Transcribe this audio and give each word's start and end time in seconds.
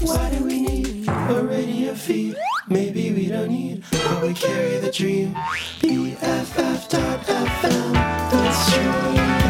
Why 0.00 0.30
do 0.30 0.44
we 0.44 0.60
need 0.60 1.08
a 1.08 1.42
radio 1.42 1.94
feed? 1.94 2.36
Maybe 2.68 3.12
we 3.12 3.28
don't 3.28 3.48
need, 3.48 3.82
but 3.90 4.22
we 4.22 4.34
carry 4.34 4.78
the 4.78 4.90
dream. 4.90 5.34
BFF.FM, 5.80 7.92
that's 8.30 8.74
true. 8.74 9.45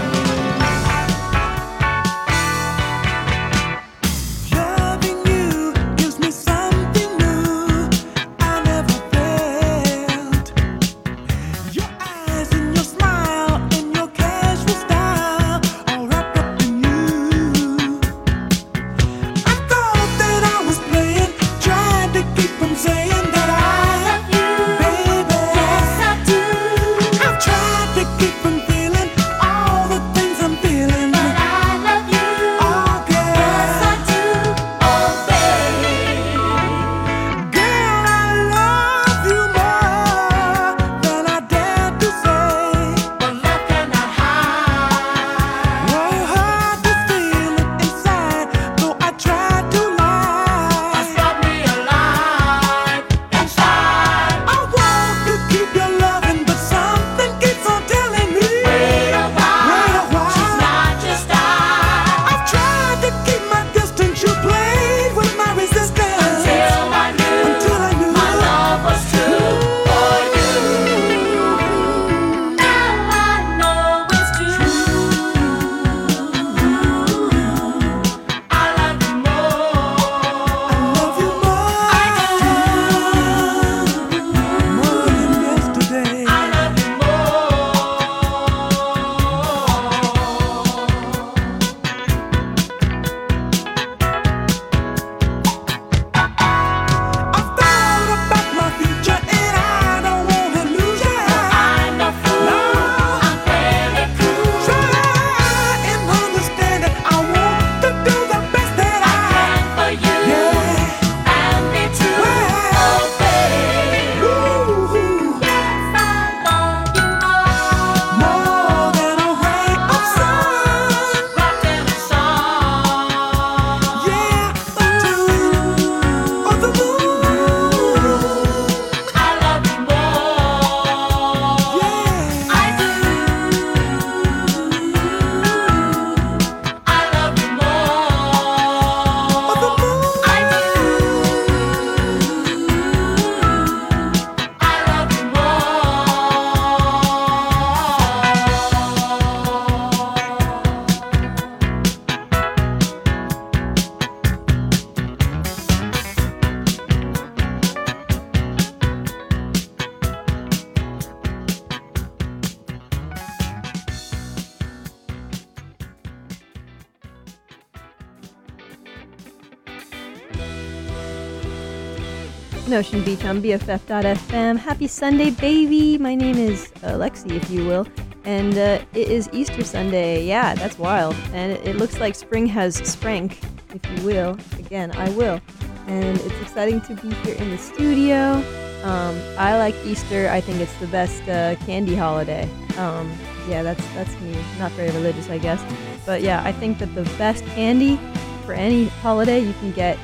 Ocean 172.77 173.03
Beach 173.03 173.25
on 173.25 173.41
BFF.fm. 173.41 174.59
Happy 174.59 174.87
Sunday, 174.87 175.31
baby! 175.31 175.97
My 175.97 176.15
name 176.15 176.37
is 176.37 176.71
Alexi, 176.83 177.31
if 177.31 177.49
you 177.49 177.65
will, 177.65 177.87
and 178.25 178.53
uh, 178.53 178.85
it 178.93 179.09
is 179.09 179.31
Easter 179.33 179.65
Sunday. 179.65 180.27
Yeah, 180.27 180.55
that's 180.55 180.79
wild. 180.79 181.17
And 181.33 181.53
it, 181.53 181.77
looks 181.77 182.01
like 182.01 182.15
spring 182.15 182.45
has 182.49 182.75
sprang, 182.75 183.35
if 183.73 183.81
you 183.91 184.05
will. 184.05 184.37
Again, 184.59 184.93
I 184.93 185.09
will. 185.13 185.41
And 185.87 186.21
it's 186.21 186.39
exciting 186.43 186.83
to 186.83 186.95
be 186.97 187.15
here 187.15 187.37
in 187.37 187.49
the 187.49 187.57
studio. 187.57 188.45
Um, 188.85 189.19
I 189.39 189.57
like 189.57 189.75
Easter. 189.87 190.29
I 190.29 190.43
think 190.43 190.61
it's 190.61 190.77
the 190.79 190.89
best 190.89 191.27
uh, 191.31 191.57
candy 191.65 191.97
holiday. 191.97 192.47
Um, 192.77 193.11
yeah, 193.49 193.63
that's 193.63 193.85
that's 193.95 194.13
me. 194.21 194.37
Not 194.59 194.71
very 194.73 194.91
religious, 194.91 195.31
I 195.31 195.39
guess. 195.39 195.65
But 196.05 196.21
yeah, 196.21 196.43
I 196.45 196.53
think 196.53 196.79
that 196.81 196.95
the 196.95 197.05
best 197.17 197.43
candy 197.55 197.99
for 198.45 198.53
any 198.53 198.89
holiday 199.01 199.41
you 199.41 199.55
can 199.55 199.73
get 199.73 199.99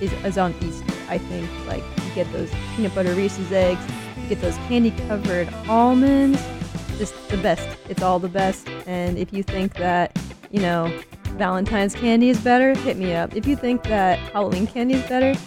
is, 0.00 0.12
is 0.24 0.38
on 0.38 0.54
Easter. 0.62 0.92
I 1.08 1.18
think 1.18 1.50
like 2.12 2.26
get 2.26 2.32
those 2.32 2.50
peanut 2.76 2.94
butter 2.94 3.14
Reese's 3.14 3.52
eggs, 3.52 3.80
you 4.16 4.28
get 4.28 4.40
those 4.40 4.56
candy 4.68 4.90
covered 5.08 5.52
almonds. 5.68 6.42
Just 6.98 7.28
the 7.28 7.36
best. 7.38 7.66
It's 7.88 8.02
all 8.02 8.18
the 8.18 8.28
best. 8.28 8.68
And 8.86 9.18
if 9.18 9.32
you 9.32 9.42
think 9.42 9.74
that, 9.74 10.16
you 10.50 10.60
know, 10.60 10.92
Valentine's 11.36 11.94
candy 11.94 12.28
is 12.28 12.38
better, 12.40 12.74
hit 12.74 12.96
me 12.96 13.14
up. 13.14 13.34
If 13.34 13.46
you 13.46 13.56
think 13.56 13.82
that 13.84 14.18
Halloween 14.32 14.66
candy 14.66 14.94
is 14.94 15.08
better, 15.08 15.38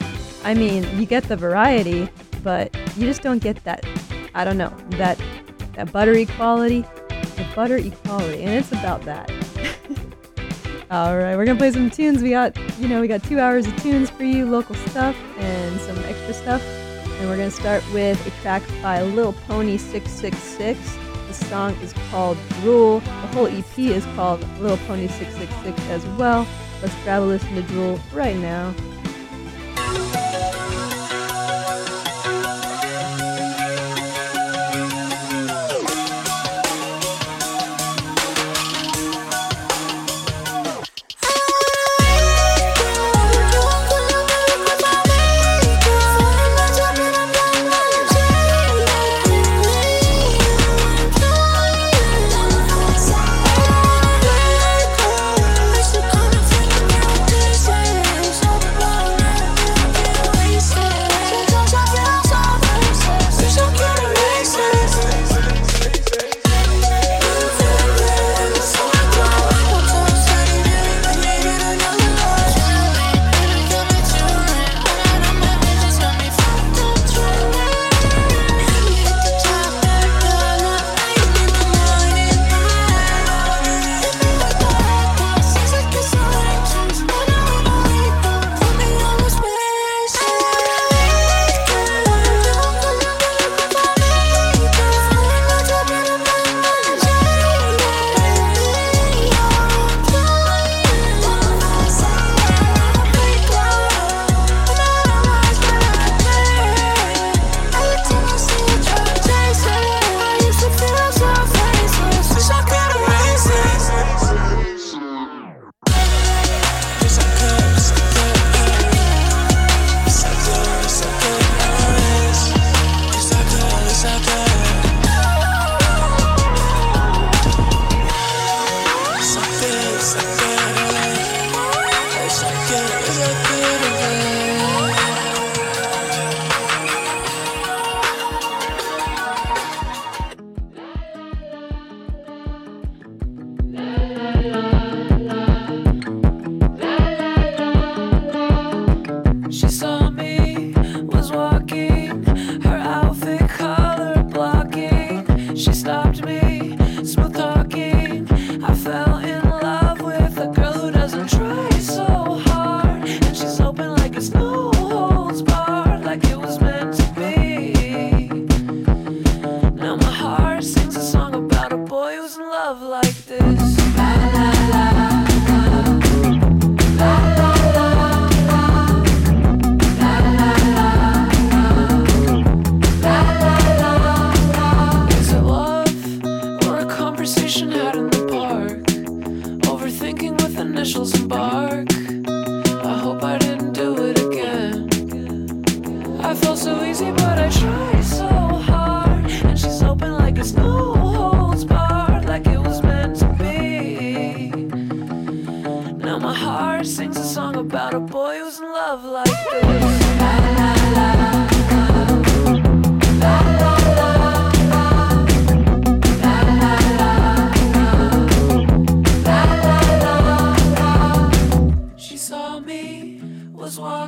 I 0.43 0.53
mean, 0.53 0.83
you 0.99 1.05
get 1.05 1.23
the 1.23 1.35
variety, 1.35 2.09
but 2.43 2.75
you 2.97 3.05
just 3.05 3.21
don't 3.21 3.41
get 3.41 3.63
that, 3.63 3.85
I 4.33 4.43
don't 4.43 4.57
know, 4.57 4.75
that, 4.91 5.21
that 5.73 5.91
buttery 5.91 6.25
quality, 6.25 6.81
the 7.09 7.47
butter 7.55 7.77
equality. 7.77 8.43
And 8.43 8.53
it's 8.53 8.71
about 8.71 9.03
that. 9.03 9.31
All 10.91 11.17
right, 11.17 11.35
we're 11.35 11.45
gonna 11.45 11.57
play 11.57 11.71
some 11.71 11.89
tunes. 11.89 12.21
We 12.21 12.29
got, 12.29 12.55
you 12.79 12.87
know, 12.87 13.01
we 13.01 13.07
got 13.07 13.23
two 13.23 13.39
hours 13.39 13.65
of 13.65 13.75
tunes 13.81 14.11
for 14.11 14.23
you, 14.23 14.45
local 14.45 14.75
stuff 14.75 15.15
and 15.39 15.81
some 15.81 15.97
extra 16.05 16.31
stuff. 16.31 16.61
And 16.61 17.27
we're 17.27 17.37
gonna 17.37 17.49
start 17.49 17.83
with 17.91 18.23
a 18.27 18.41
track 18.41 18.61
by 18.83 19.01
Lil 19.01 19.33
Pony 19.47 19.77
666. 19.77 20.77
The 21.27 21.33
song 21.33 21.73
is 21.81 21.91
called 22.11 22.37
Drool. 22.61 22.99
The 22.99 23.27
whole 23.33 23.47
EP 23.47 23.79
is 23.79 24.05
called 24.15 24.47
Lil 24.59 24.77
Pony 24.85 25.07
666 25.07 25.89
as 25.89 26.05
well. 26.19 26.45
Let's 26.83 26.93
grab 27.03 27.23
a 27.23 27.25
listen 27.25 27.55
to 27.55 27.63
Drool 27.63 27.99
right 28.13 28.37
now. 28.37 28.71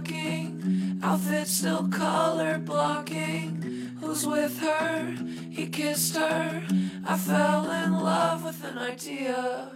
talking. 0.08 1.00
Outfit 1.04 1.48
still 1.48 1.88
color 1.90 2.58
blocking. 2.60 3.98
Who's 4.00 4.26
with 4.26 4.60
her? 4.60 5.16
He 5.50 5.68
kissed 5.68 6.16
her. 6.16 6.64
I 7.06 7.18
fell 7.18 7.70
in 7.72 7.94
love 7.94 8.44
with 8.44 8.64
an 8.64 8.78
idea. 8.78 9.72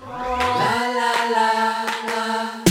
La 0.00 0.16
la 0.96 1.12
la 1.34 1.84
la. 2.06 2.67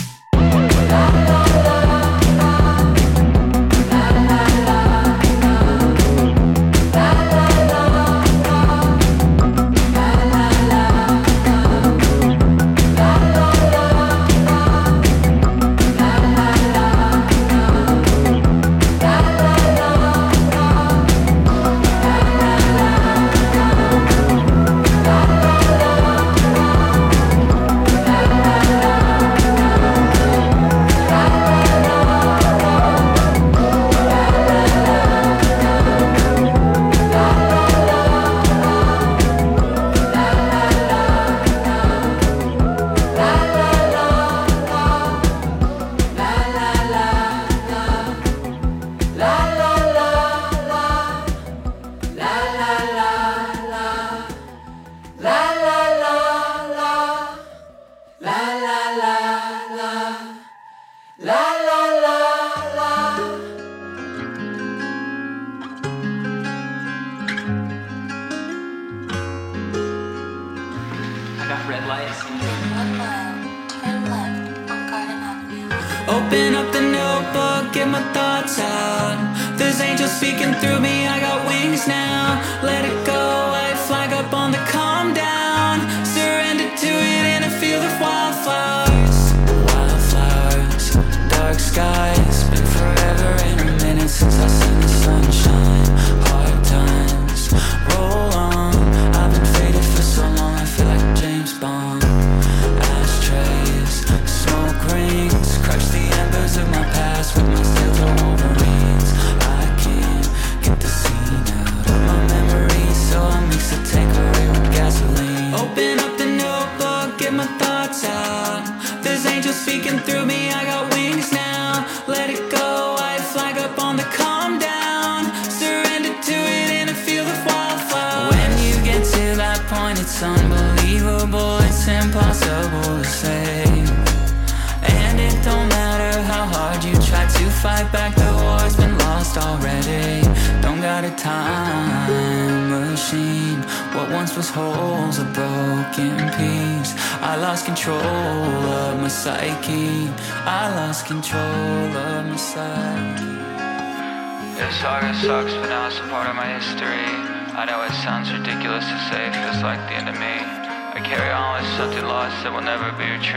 beer 162.97 163.19
tree. 163.19 163.36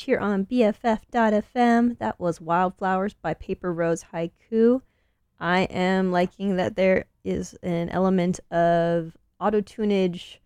here 0.00 0.18
on 0.18 0.46
BFF.fm. 0.46 1.98
That 1.98 2.18
was 2.18 2.40
Wildflowers 2.40 3.14
by 3.14 3.34
Paper 3.34 3.72
Rose 3.72 4.06
Haiku. 4.12 4.82
I 5.38 5.62
am 5.64 6.10
liking 6.10 6.56
that 6.56 6.76
there 6.76 7.04
is 7.24 7.54
an 7.62 7.88
element 7.90 8.40
of 8.50 9.16
auto 9.40 9.60
tunage, 9.60 10.38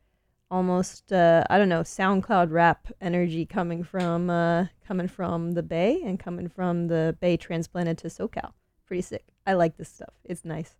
almost 0.50 1.12
uh, 1.12 1.44
I 1.50 1.58
don't 1.58 1.68
know 1.68 1.82
SoundCloud 1.82 2.50
rap 2.50 2.88
energy 3.00 3.46
coming 3.46 3.84
from 3.84 4.30
uh, 4.30 4.66
coming 4.86 5.08
from 5.08 5.52
the 5.52 5.62
Bay 5.62 6.02
and 6.04 6.18
coming 6.18 6.48
from 6.48 6.88
the 6.88 7.16
Bay 7.20 7.36
transplanted 7.36 7.98
to 7.98 8.08
SoCal. 8.08 8.52
Pretty 8.86 9.02
sick. 9.02 9.24
I 9.46 9.52
like 9.52 9.76
this 9.76 9.88
stuff. 9.88 10.14
It's 10.24 10.44
nice. 10.44 10.74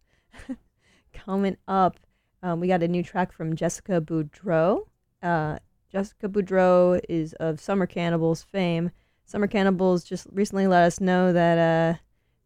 coming 1.12 1.56
up, 1.68 1.98
um, 2.42 2.60
we 2.60 2.68
got 2.68 2.82
a 2.82 2.88
new 2.88 3.02
track 3.02 3.32
from 3.32 3.56
Jessica 3.56 4.00
Boudreaux. 4.00 4.86
Uh, 5.22 5.58
Jessica 5.90 6.28
Boudreaux 6.28 7.00
is 7.08 7.32
of 7.34 7.60
Summer 7.60 7.86
Cannibals 7.86 8.42
fame. 8.42 8.90
Summer 9.24 9.46
Cannibals 9.46 10.04
just 10.04 10.26
recently 10.32 10.66
let 10.66 10.84
us 10.84 11.00
know 11.00 11.32
that 11.32 11.58
uh, 11.58 11.98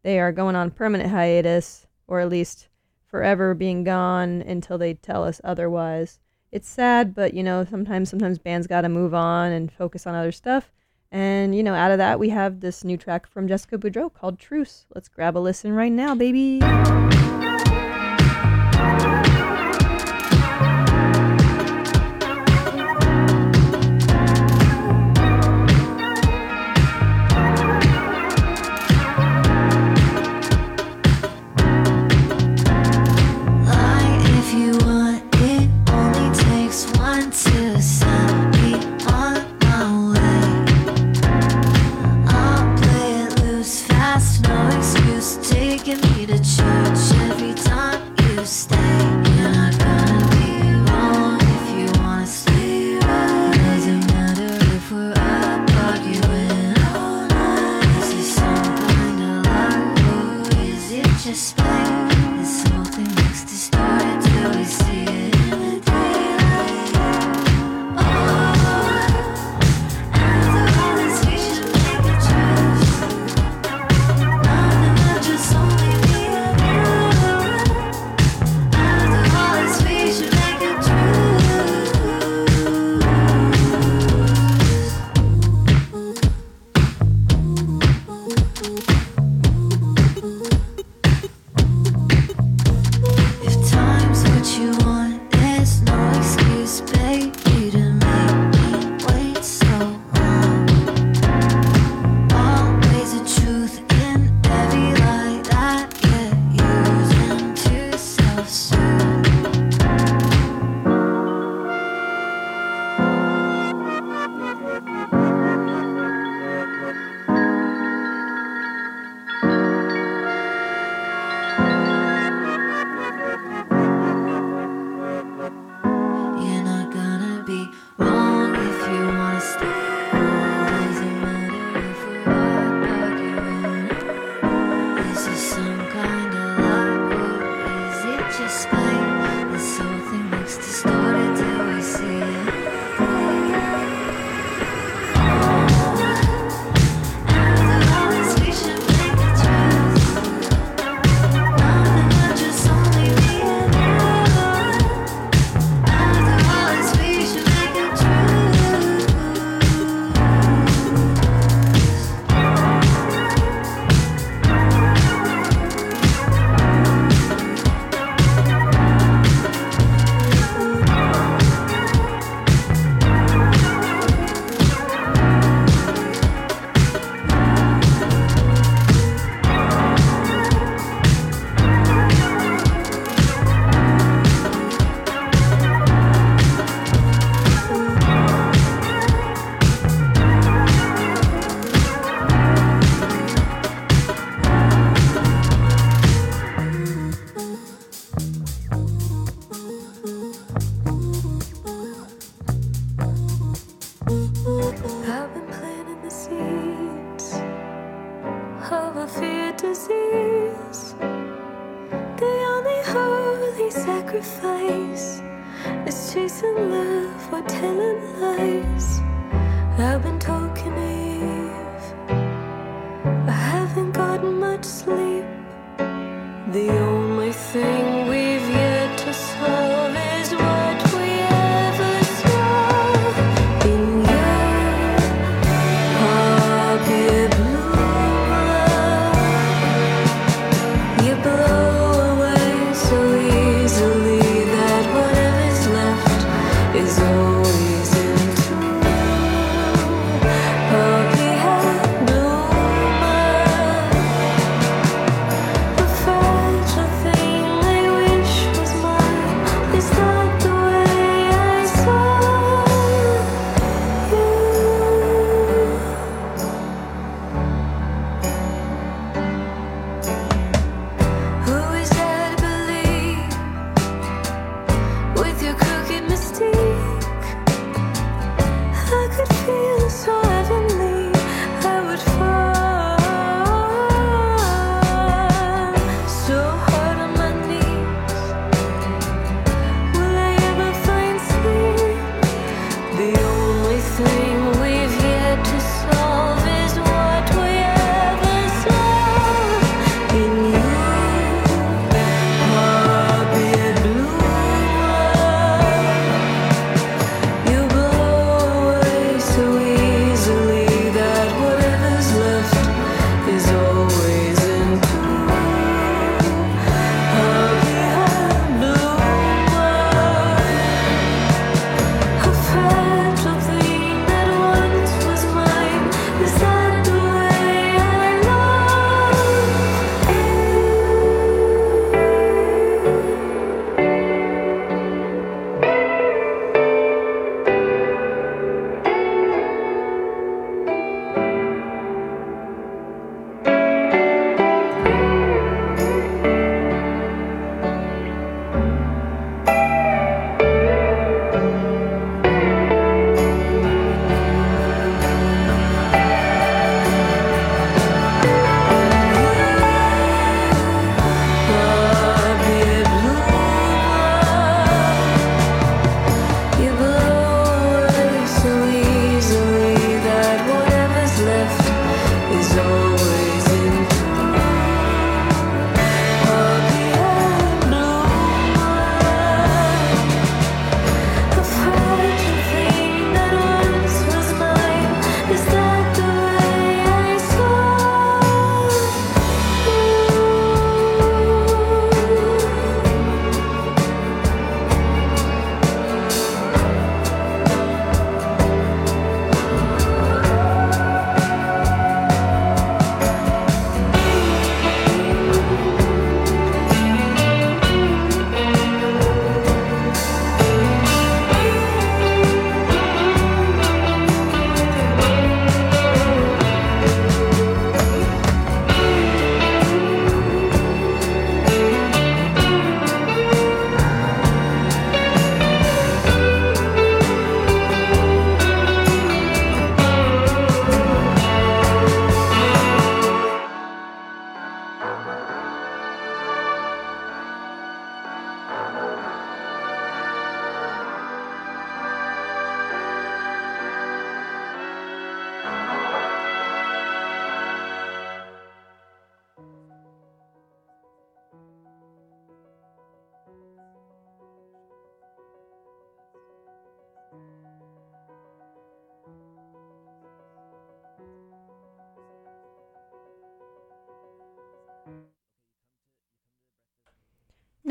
they 0.03 0.19
are 0.19 0.31
going 0.31 0.55
on 0.55 0.71
permanent 0.71 1.11
hiatus, 1.11 1.87
or 2.07 2.19
at 2.19 2.29
least 2.29 2.69
forever 3.05 3.53
being 3.53 3.83
gone 3.83 4.41
until 4.41 4.77
they 4.77 4.93
tell 4.93 5.23
us 5.23 5.41
otherwise. 5.43 6.19
It's 6.51 6.67
sad, 6.67 7.13
but 7.13 7.33
you 7.33 7.43
know, 7.43 7.65
sometimes 7.69 8.09
sometimes 8.09 8.39
bands 8.39 8.67
got 8.67 8.81
to 8.81 8.89
move 8.89 9.13
on 9.13 9.51
and 9.51 9.71
focus 9.71 10.07
on 10.07 10.15
other 10.15 10.31
stuff. 10.31 10.71
And 11.11 11.55
you 11.55 11.63
know, 11.63 11.73
out 11.73 11.91
of 11.91 11.97
that, 11.97 12.19
we 12.19 12.29
have 12.29 12.61
this 12.61 12.83
new 12.83 12.97
track 12.97 13.27
from 13.27 13.47
Jessica 13.47 13.77
Boudreaux 13.77 14.13
called 14.13 14.39
Truce. 14.39 14.85
Let's 14.93 15.09
grab 15.09 15.37
a 15.37 15.39
listen 15.39 15.73
right 15.73 15.91
now, 15.91 16.15
baby. 16.15 16.61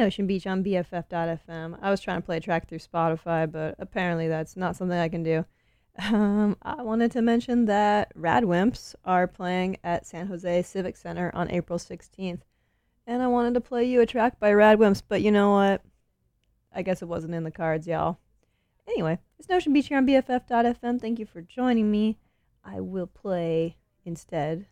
Nocean 0.00 0.26
Beach 0.26 0.46
on 0.46 0.64
BFF.fm. 0.64 1.78
I 1.82 1.90
was 1.90 2.00
trying 2.00 2.22
to 2.22 2.24
play 2.24 2.38
a 2.38 2.40
track 2.40 2.68
through 2.68 2.78
Spotify, 2.78 3.50
but 3.50 3.74
apparently 3.78 4.28
that's 4.28 4.56
not 4.56 4.74
something 4.74 4.98
I 4.98 5.10
can 5.10 5.22
do. 5.22 5.44
Um, 5.98 6.56
I 6.62 6.82
wanted 6.82 7.10
to 7.12 7.20
mention 7.20 7.66
that 7.66 8.16
Radwimps 8.16 8.94
are 9.04 9.26
playing 9.26 9.76
at 9.84 10.06
San 10.06 10.28
Jose 10.28 10.62
Civic 10.62 10.96
Center 10.96 11.30
on 11.34 11.50
April 11.50 11.78
16th. 11.78 12.40
And 13.06 13.22
I 13.22 13.26
wanted 13.26 13.54
to 13.54 13.60
play 13.60 13.84
you 13.84 14.00
a 14.00 14.06
track 14.06 14.40
by 14.40 14.52
Radwimps, 14.52 15.02
but 15.06 15.20
you 15.20 15.30
know 15.30 15.50
what? 15.50 15.82
I 16.74 16.80
guess 16.80 17.02
it 17.02 17.08
wasn't 17.08 17.34
in 17.34 17.44
the 17.44 17.50
cards, 17.50 17.86
y'all. 17.86 18.18
Anyway, 18.88 19.18
it's 19.38 19.48
Nocean 19.48 19.74
Beach 19.74 19.88
here 19.88 19.98
on 19.98 20.06
BFF.fm. 20.06 21.00
Thank 21.00 21.18
you 21.18 21.26
for 21.26 21.42
joining 21.42 21.90
me. 21.90 22.18
I 22.64 22.80
will 22.80 23.06
play 23.06 23.76
instead 24.04 24.66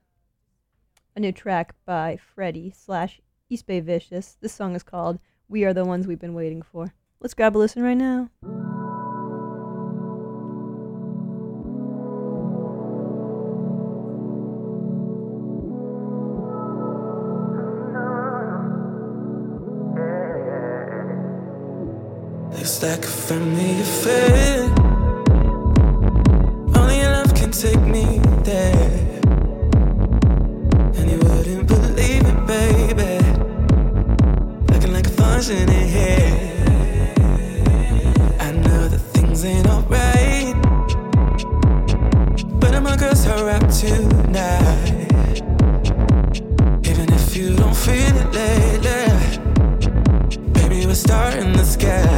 a 1.15 1.21
new 1.21 1.33
track 1.33 1.75
by 1.85 2.17
Freddie 2.17 2.73
slash 2.75 3.21
East 3.51 3.67
Bay 3.67 3.81
Vicious. 3.81 4.37
This 4.41 4.53
song 4.53 4.77
is 4.77 4.83
called 4.83 5.19
We 5.49 5.65
Are 5.65 5.73
the 5.73 5.85
Ones 5.85 6.07
We've 6.07 6.19
Been 6.19 6.35
Waiting 6.35 6.63
For. 6.63 6.93
Let's 7.21 7.35
grab 7.35 7.57
a 7.57 7.59
listen 7.59 7.83
right 7.83 7.95
now. 7.95 8.29
Looks 22.53 22.83
like 22.83 23.05
a 23.05 23.07
family 23.07 23.81
affair. 23.81 24.48
Here. 35.57 36.29
I 38.39 38.53
know 38.53 38.87
that 38.89 38.99
things 39.15 39.47
ain't 39.47 39.67
alright. 39.67 40.55
But 42.61 42.75
I'm 42.75 42.87
a 42.87 42.97
girl's 42.99 43.25
her 43.25 43.49
up 43.49 43.67
tonight. 43.71 44.93
Even 46.87 47.11
if 47.15 47.35
you 47.35 47.57
don't 47.57 47.75
feel 47.75 48.15
it 48.15 48.31
lately. 48.35 49.09
Baby, 50.53 50.87
we're 50.87 50.95
starting 50.95 51.53
the 51.53 51.65
sky. 51.65 52.18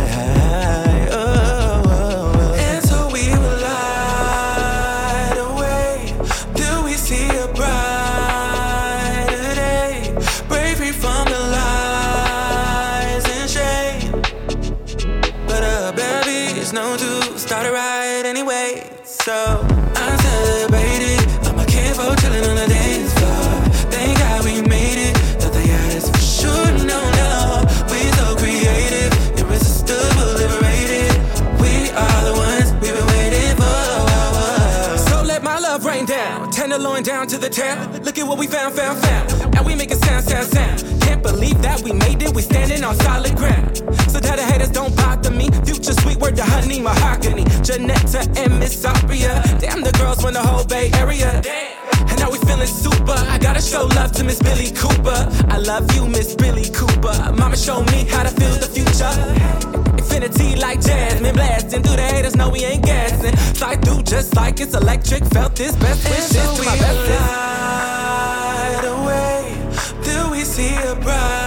Town. 37.50 38.02
Look 38.02 38.18
at 38.18 38.26
what 38.26 38.38
we 38.38 38.46
found, 38.46 38.74
found, 38.74 38.98
found. 38.98 39.56
And 39.56 39.66
we 39.66 39.74
make 39.74 39.90
it 39.90 39.98
sound, 40.04 40.24
sound, 40.24 40.46
sound. 40.46 41.02
Can't 41.02 41.22
believe 41.22 41.60
that 41.62 41.82
we 41.82 41.92
made 41.92 42.22
it. 42.22 42.34
We 42.34 42.42
standing 42.42 42.84
on 42.84 42.94
solid 42.96 43.36
ground. 43.36 43.76
So 44.08 44.20
that 44.20 44.36
the 44.36 44.44
haters 44.44 44.70
don't 44.70 44.94
bother 44.96 45.30
me. 45.30 45.48
Future 45.64 45.92
sweet 45.92 46.18
word 46.18 46.36
to 46.36 46.44
honey, 46.44 46.80
mahogany. 46.80 47.44
Janetta 47.62 48.28
and 48.36 48.58
Miss 48.58 48.84
Aria. 48.84 49.42
Damn, 49.58 49.82
the 49.82 49.92
girls 49.92 50.22
run 50.22 50.34
the 50.34 50.42
whole 50.42 50.64
Bay 50.64 50.90
Area. 50.94 51.42
And 52.08 52.18
now 52.18 52.30
we 52.30 52.38
feeling 52.38 52.66
super. 52.66 53.16
I 53.16 53.38
gotta 53.38 53.62
show 53.62 53.86
love 53.86 54.12
to 54.12 54.24
Miss 54.24 54.40
Billy 54.40 54.70
Cooper. 54.70 55.28
I 55.48 55.58
love 55.58 55.92
you, 55.94 56.06
Miss 56.06 56.34
Billy 56.34 56.70
Cooper. 56.70 57.32
Mama 57.36 57.56
showed 57.56 57.86
me 57.90 58.04
how 58.04 58.22
to 58.22 58.30
feel 58.30 58.54
the 58.54 58.70
future. 58.70 59.79
Infinity 60.22 60.61
like 60.61 60.83
Jasmine 60.83 61.35
blasting 61.35 61.83
through 61.83 61.96
the 61.96 62.02
haters, 62.02 62.37
know 62.37 62.50
we 62.50 62.62
ain't 62.62 62.85
gassing. 62.85 63.35
Slide 63.54 63.83
through 63.83 64.02
just 64.02 64.37
like 64.37 64.61
it's 64.61 64.74
electric. 64.74 65.24
Felt 65.24 65.56
this 65.56 65.74
best 65.76 66.04
wishes 66.04 66.59
to 66.59 66.61
we 66.61 66.66
my 66.66 66.76
best 66.76 67.09
light 68.74 68.85
away 68.85 69.56
till 70.02 70.30
we 70.30 70.44
see 70.44 70.74
a 70.74 70.94
brighter 70.96 71.39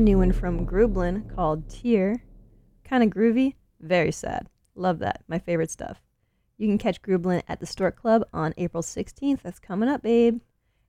New 0.00 0.16
one 0.16 0.32
from 0.32 0.66
Grooblen 0.66 1.34
called 1.34 1.68
Tear. 1.68 2.24
Kind 2.84 3.02
of 3.02 3.10
groovy, 3.10 3.56
very 3.80 4.10
sad. 4.10 4.48
Love 4.74 4.98
that. 5.00 5.22
My 5.28 5.38
favorite 5.38 5.70
stuff. 5.70 6.00
You 6.56 6.66
can 6.68 6.78
catch 6.78 7.02
Grooblen 7.02 7.42
at 7.48 7.60
the 7.60 7.66
Stork 7.66 8.00
Club 8.00 8.24
on 8.32 8.54
April 8.56 8.82
16th. 8.82 9.42
That's 9.42 9.58
coming 9.58 9.90
up, 9.90 10.02
babe. 10.02 10.40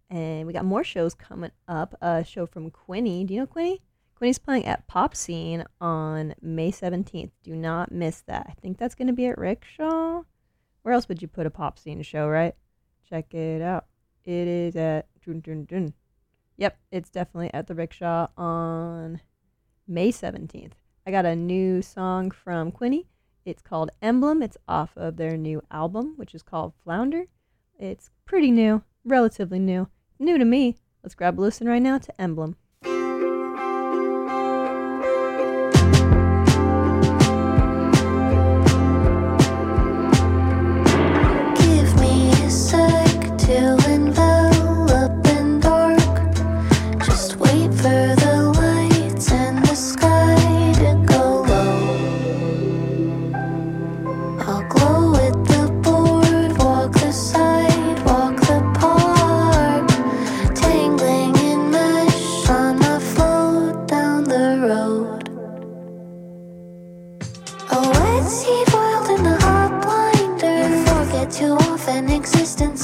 And 0.10 0.47
we 0.47 0.54
got 0.54 0.63
more 0.63 0.86
shows 0.86 1.13
coming 1.13 1.52
up. 1.67 1.93
A 2.02 2.24
show 2.24 2.45
from 2.45 2.71
Quinnie. 2.71 3.26
Do 3.26 3.34
you 3.34 3.41
know 3.41 3.47
Quinnie? 3.47 3.82
Quinnie's 4.15 4.39
playing 4.39 4.65
at 4.65 4.88
Pop 4.88 5.13
Scene 5.13 5.65
on 5.82 6.34
May 6.41 6.71
17th. 6.71 7.32
Do 7.43 7.54
not 7.54 7.91
miss 7.91 8.21
that. 8.28 8.45
I 8.50 8.54
think 8.62 8.78
that's 8.78 8.95
going 8.95 9.08
to 9.08 9.13
be 9.13 9.26
at 9.28 9.38
Rickshaw. 9.38 10.21
Where 10.84 10.93
else 10.93 11.10
would 11.10 11.21
you 11.21 11.28
put 11.28 11.45
a 11.45 11.52
Pop 11.52 11.78
Scene 11.78 12.02
show, 12.02 12.30
right? 12.30 12.56
Check 13.10 13.34
it 13.34 13.62
out. 13.62 13.88
It 14.24 14.47
is 14.47 14.76
at. 14.78 15.08
Dun, 15.26 15.41
dun, 15.41 15.65
dun. 15.65 15.93
Yep, 16.62 16.78
it's 16.91 17.10
definitely 17.10 17.52
at 17.56 17.65
the 17.65 17.74
Rickshaw 17.74 18.28
on 18.38 19.19
May 19.88 20.12
17th. 20.12 20.74
I 21.08 21.10
got 21.10 21.26
a 21.26 21.36
new 21.36 21.82
song 21.82 22.30
from 22.30 22.71
Quinnie. 22.71 23.08
It's 23.43 23.63
called 23.63 23.89
Emblem. 24.00 24.43
It's 24.43 24.58
off 24.67 24.95
of 24.95 25.17
their 25.17 25.38
new 25.38 25.63
album, 25.71 26.13
which 26.17 26.36
is 26.36 26.43
called 26.43 26.74
Flounder. 26.84 27.26
It's 27.80 28.12
pretty 28.26 28.52
new, 28.52 28.84
relatively 29.04 29.58
new. 29.58 29.88
New 30.19 30.38
to 30.38 30.45
me. 30.45 30.76
Let's 31.02 31.15
grab 31.15 31.39
a 31.39 31.41
listen 31.41 31.67
right 31.67 31.82
now 31.82 31.97
to 31.97 32.21
Emblem. 32.21 32.56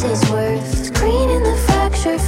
Is 0.04 0.30
worth. 0.30 0.86
Screen 0.86 1.30
in 1.30 1.44
the 1.44 1.56
fracture, 1.66 2.20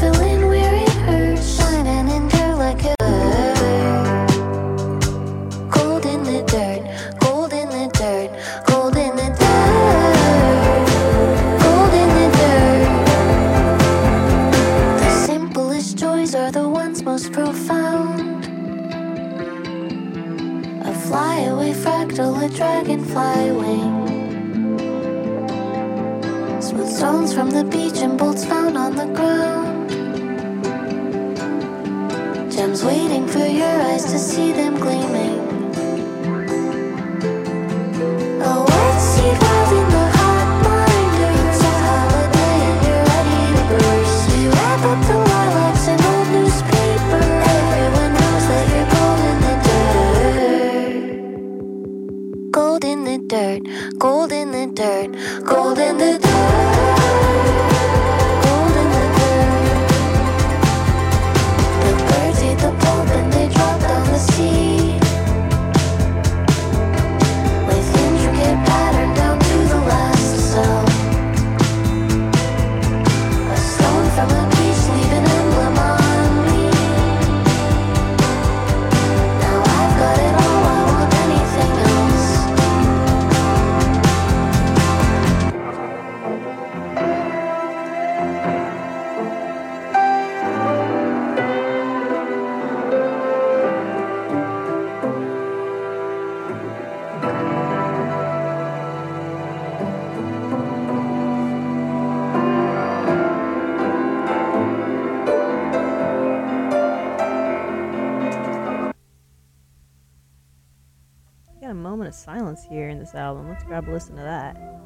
this 113.10 113.16
album. 113.20 113.50
Let's 113.50 113.64
grab 113.64 113.90
a 113.90 113.92
listen 113.92 114.16
to 114.18 114.22
that. 114.22 114.79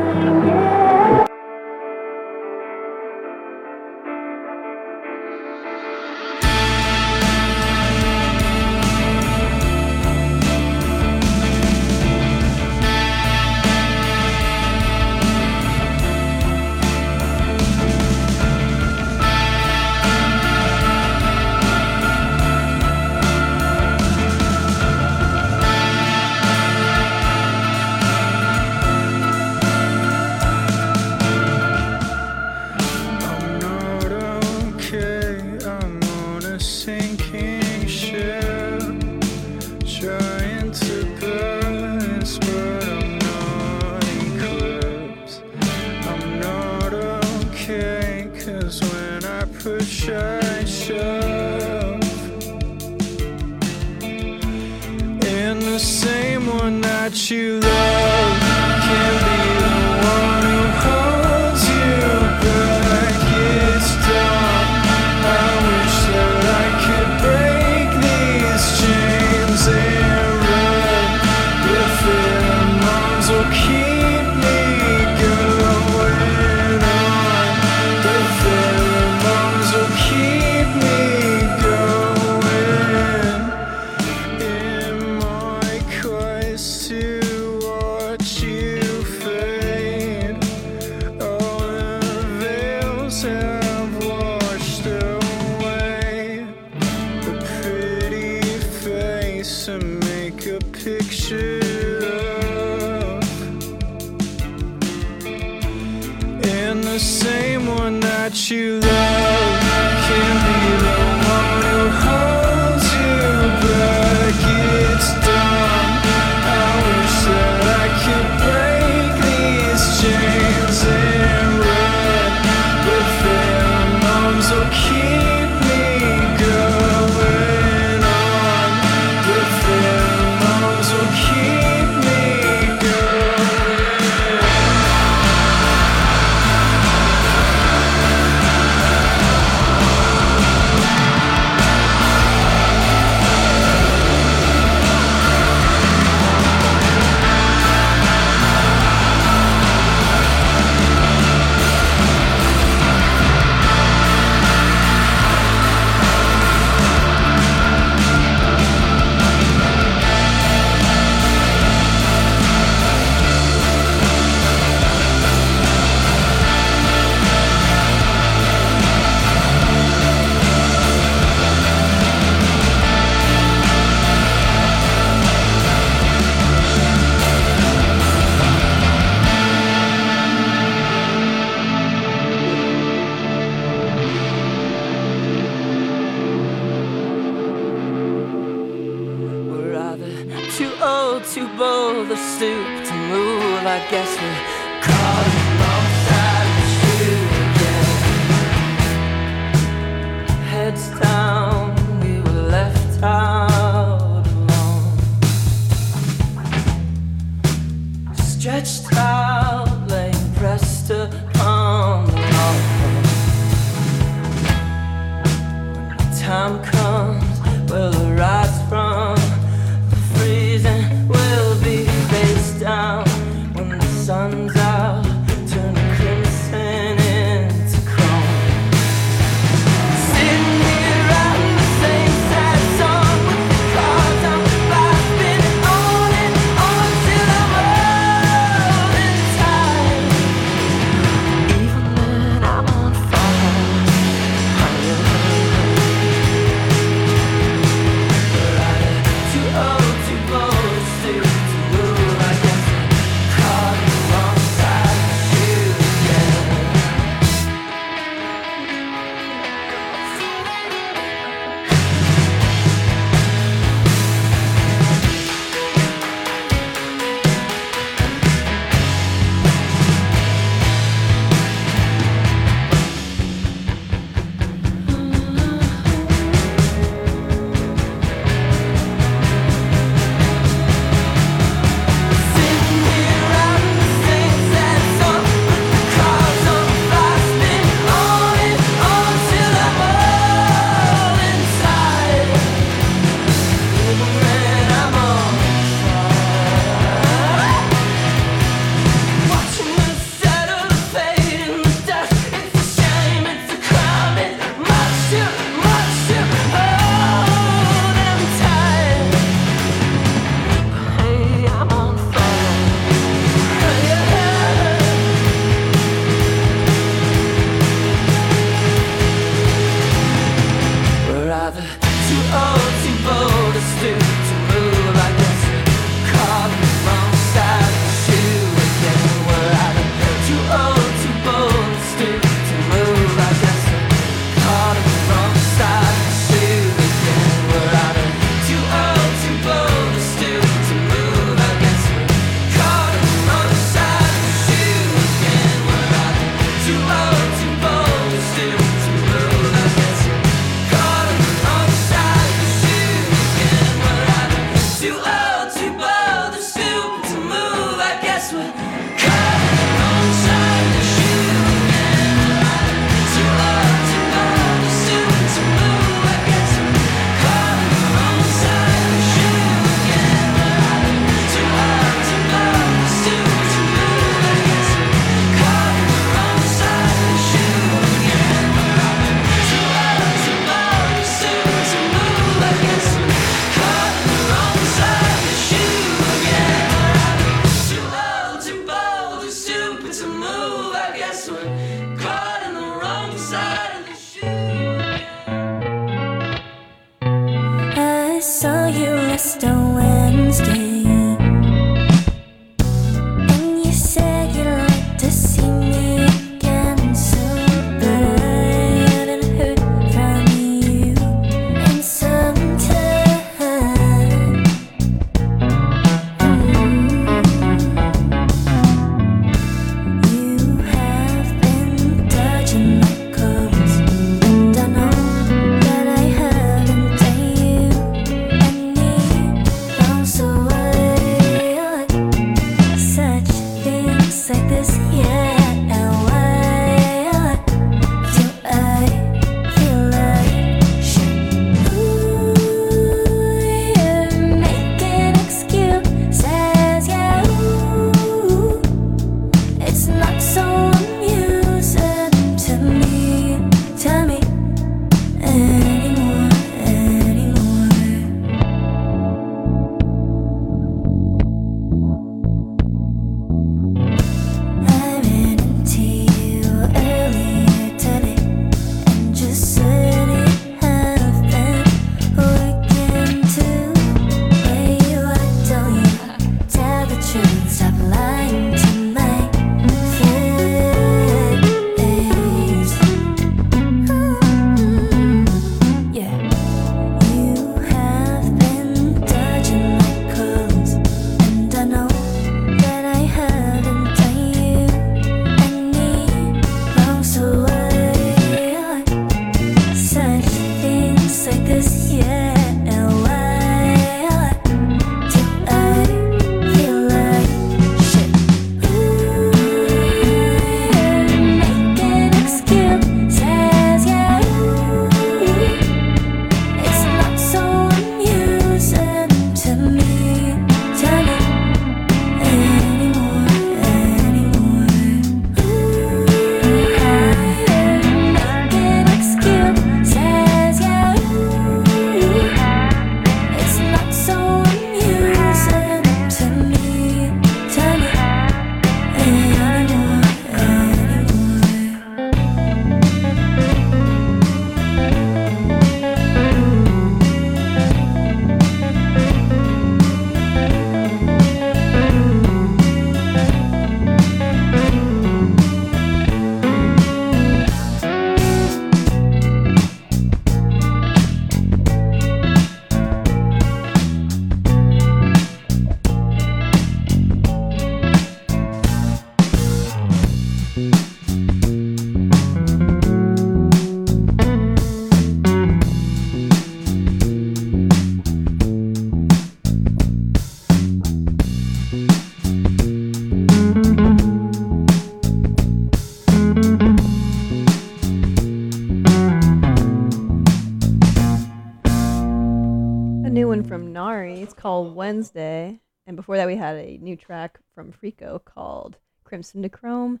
Wednesday. 594.80 595.60
And 595.86 595.94
before 595.94 596.16
that, 596.16 596.26
we 596.26 596.36
had 596.36 596.56
a 596.56 596.78
new 596.78 596.96
track 596.96 597.38
from 597.54 597.70
Frico 597.70 598.18
called 598.24 598.78
Crimson 599.04 599.42
to 599.42 599.50
Chrome. 599.50 600.00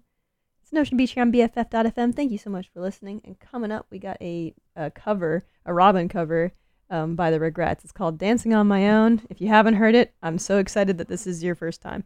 It's 0.62 0.72
Nocean 0.72 0.96
Beach 0.96 1.10
here 1.12 1.20
on 1.20 1.30
BFF.fm. 1.30 2.16
Thank 2.16 2.32
you 2.32 2.38
so 2.38 2.48
much 2.48 2.70
for 2.72 2.80
listening. 2.80 3.20
And 3.26 3.38
coming 3.38 3.72
up, 3.72 3.84
we 3.90 3.98
got 3.98 4.16
a, 4.22 4.54
a 4.74 4.90
cover, 4.90 5.44
a 5.66 5.74
Robyn 5.74 6.08
cover 6.08 6.52
um, 6.88 7.14
by 7.14 7.30
The 7.30 7.38
Regrettes. 7.38 7.84
It's 7.84 7.92
called 7.92 8.16
Dancing 8.16 8.54
on 8.54 8.68
My 8.68 8.88
Own. 8.88 9.20
If 9.28 9.42
you 9.42 9.48
haven't 9.48 9.74
heard 9.74 9.94
it, 9.94 10.14
I'm 10.22 10.38
so 10.38 10.56
excited 10.56 10.96
that 10.96 11.08
this 11.08 11.26
is 11.26 11.44
your 11.44 11.54
first 11.54 11.82
time. 11.82 12.04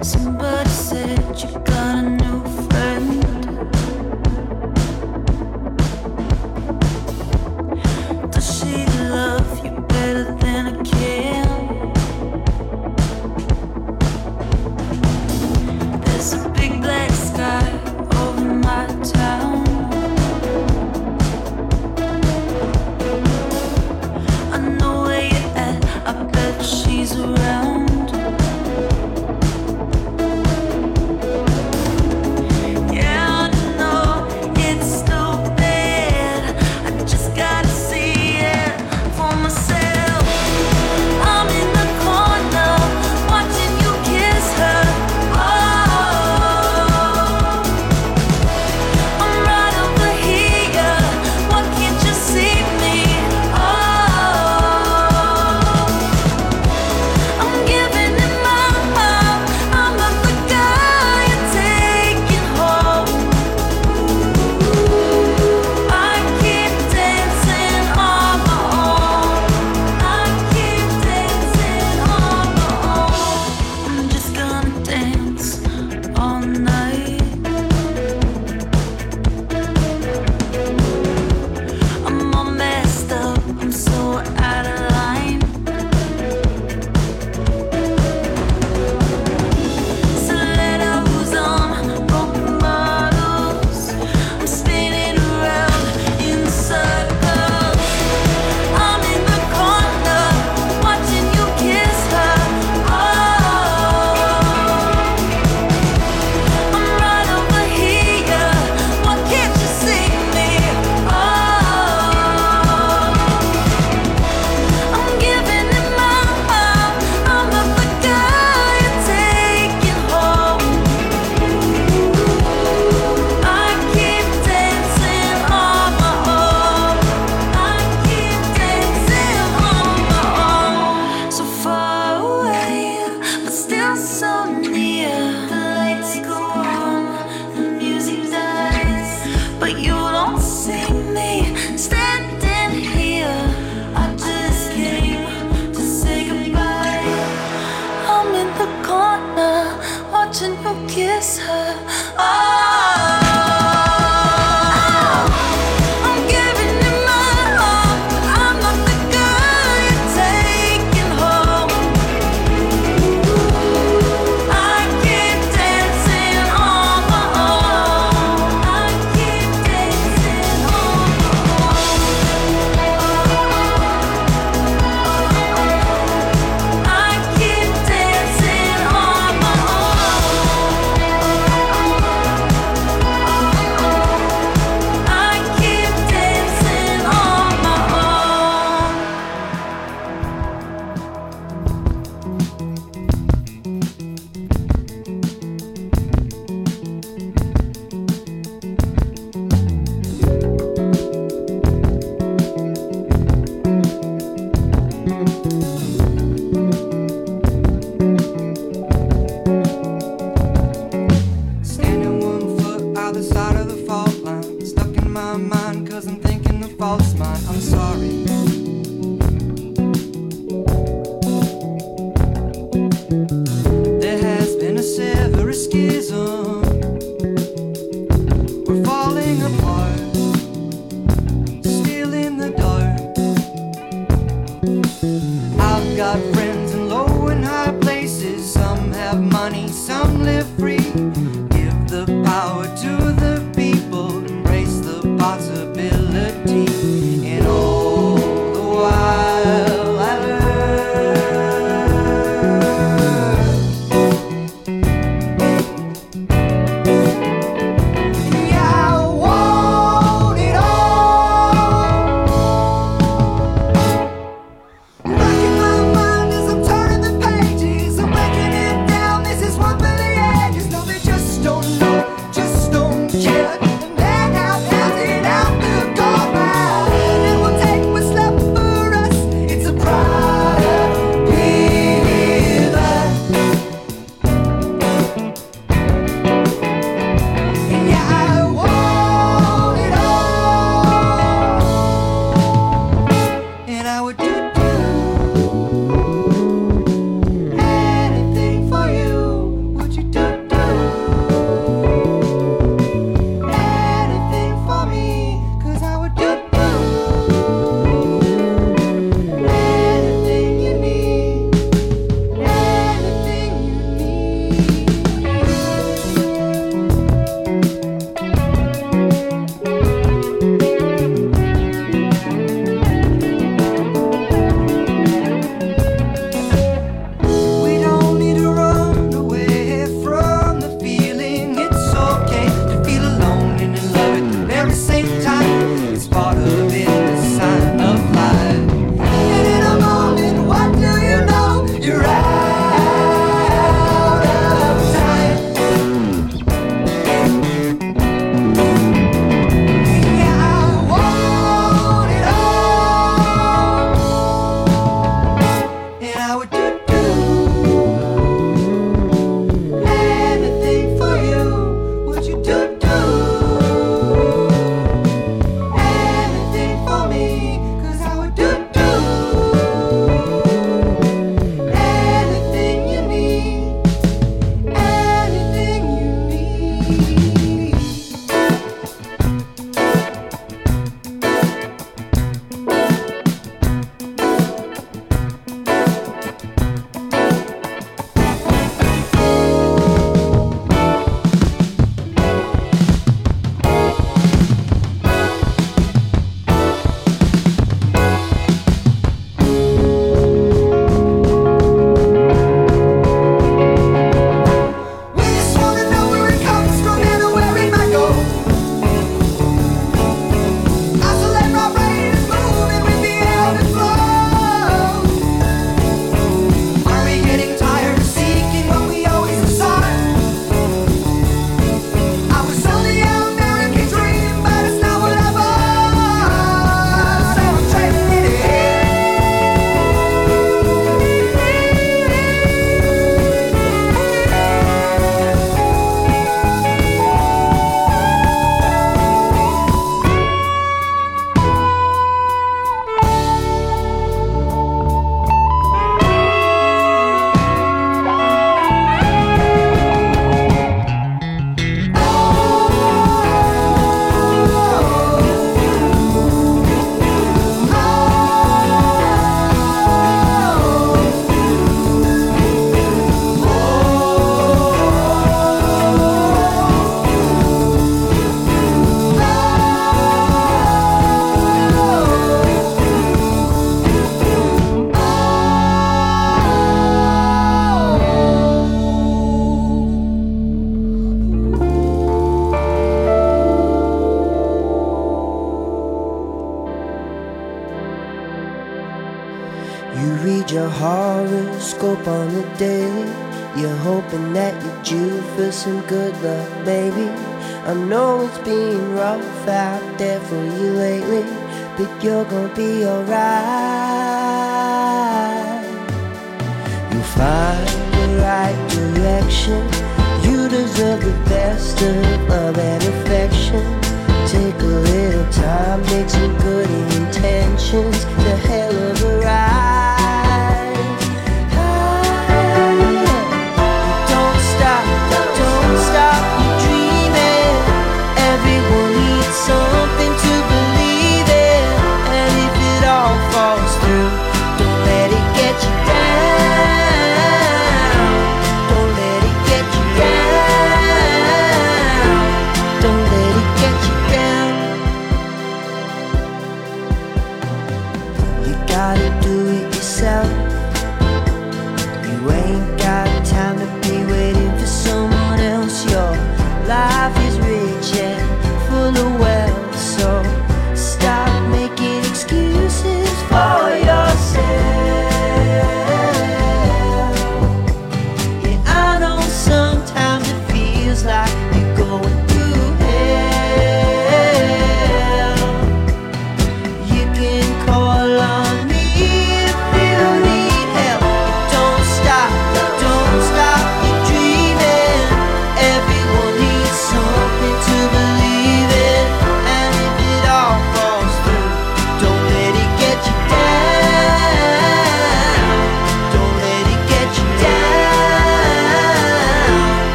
Somebody 0.00 0.70
said 0.70 1.18
you 1.40 1.48
to 1.48 2.21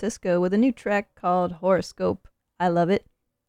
San 0.00 0.08
Cisco 0.10 0.40
with 0.40 0.54
a 0.54 0.58
new 0.58 0.72
track 0.72 1.14
called 1.14 1.52
Horoscope. 1.52 2.26
I 2.58 2.68
love 2.68 2.88
it. 2.88 3.04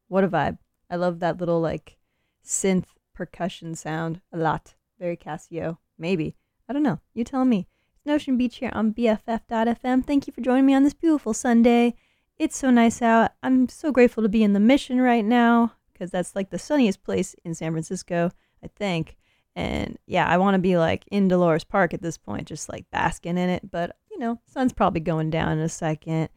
What 0.09 0.25
a 0.25 0.27
vibe. 0.27 0.57
I 0.89 0.97
love 0.97 1.19
that 1.19 1.39
little 1.39 1.61
like 1.61 1.97
synth 2.45 2.87
percussion 3.13 3.73
sound 3.73 4.19
a 4.33 4.37
lot. 4.37 4.75
Very 4.99 5.15
Casio. 5.15 5.77
Maybe. 5.97 6.35
I 6.67 6.73
don't 6.73 6.83
know. 6.83 6.99
You 7.13 7.23
tell 7.23 7.45
me. 7.45 7.67
It's 7.93 8.05
Nocean 8.05 8.37
Beach 8.37 8.57
here 8.57 8.71
on 8.73 8.93
BFF.fm. 8.93 10.05
Thank 10.05 10.27
you 10.27 10.33
for 10.33 10.41
joining 10.41 10.65
me 10.65 10.73
on 10.73 10.83
this 10.83 10.93
beautiful 10.93 11.33
Sunday. 11.33 11.95
It's 12.37 12.57
so 12.57 12.69
nice 12.69 13.01
out. 13.01 13.31
I'm 13.41 13.69
so 13.69 13.93
grateful 13.93 14.21
to 14.23 14.27
be 14.29 14.43
in 14.43 14.51
the 14.51 14.59
mission 14.59 14.99
right 14.99 15.23
now 15.23 15.75
because 15.93 16.11
that's 16.11 16.35
like 16.35 16.49
the 16.49 16.59
sunniest 16.59 17.01
place 17.01 17.33
in 17.45 17.55
San 17.55 17.71
Francisco, 17.71 18.29
I 18.61 18.67
think. 18.67 19.15
And 19.55 19.97
yeah, 20.05 20.27
I 20.27 20.37
want 20.37 20.55
to 20.55 20.59
be 20.59 20.77
like 20.77 21.05
in 21.11 21.29
Dolores 21.29 21.63
Park 21.63 21.93
at 21.93 22.01
this 22.01 22.17
point, 22.17 22.49
just 22.49 22.67
like 22.67 22.91
basking 22.91 23.37
in 23.37 23.49
it. 23.49 23.71
But 23.71 23.95
you 24.11 24.19
know, 24.19 24.41
sun's 24.45 24.73
probably 24.73 24.99
going 24.99 25.29
down 25.29 25.53
in 25.53 25.59
a 25.59 25.69
second. 25.69 26.27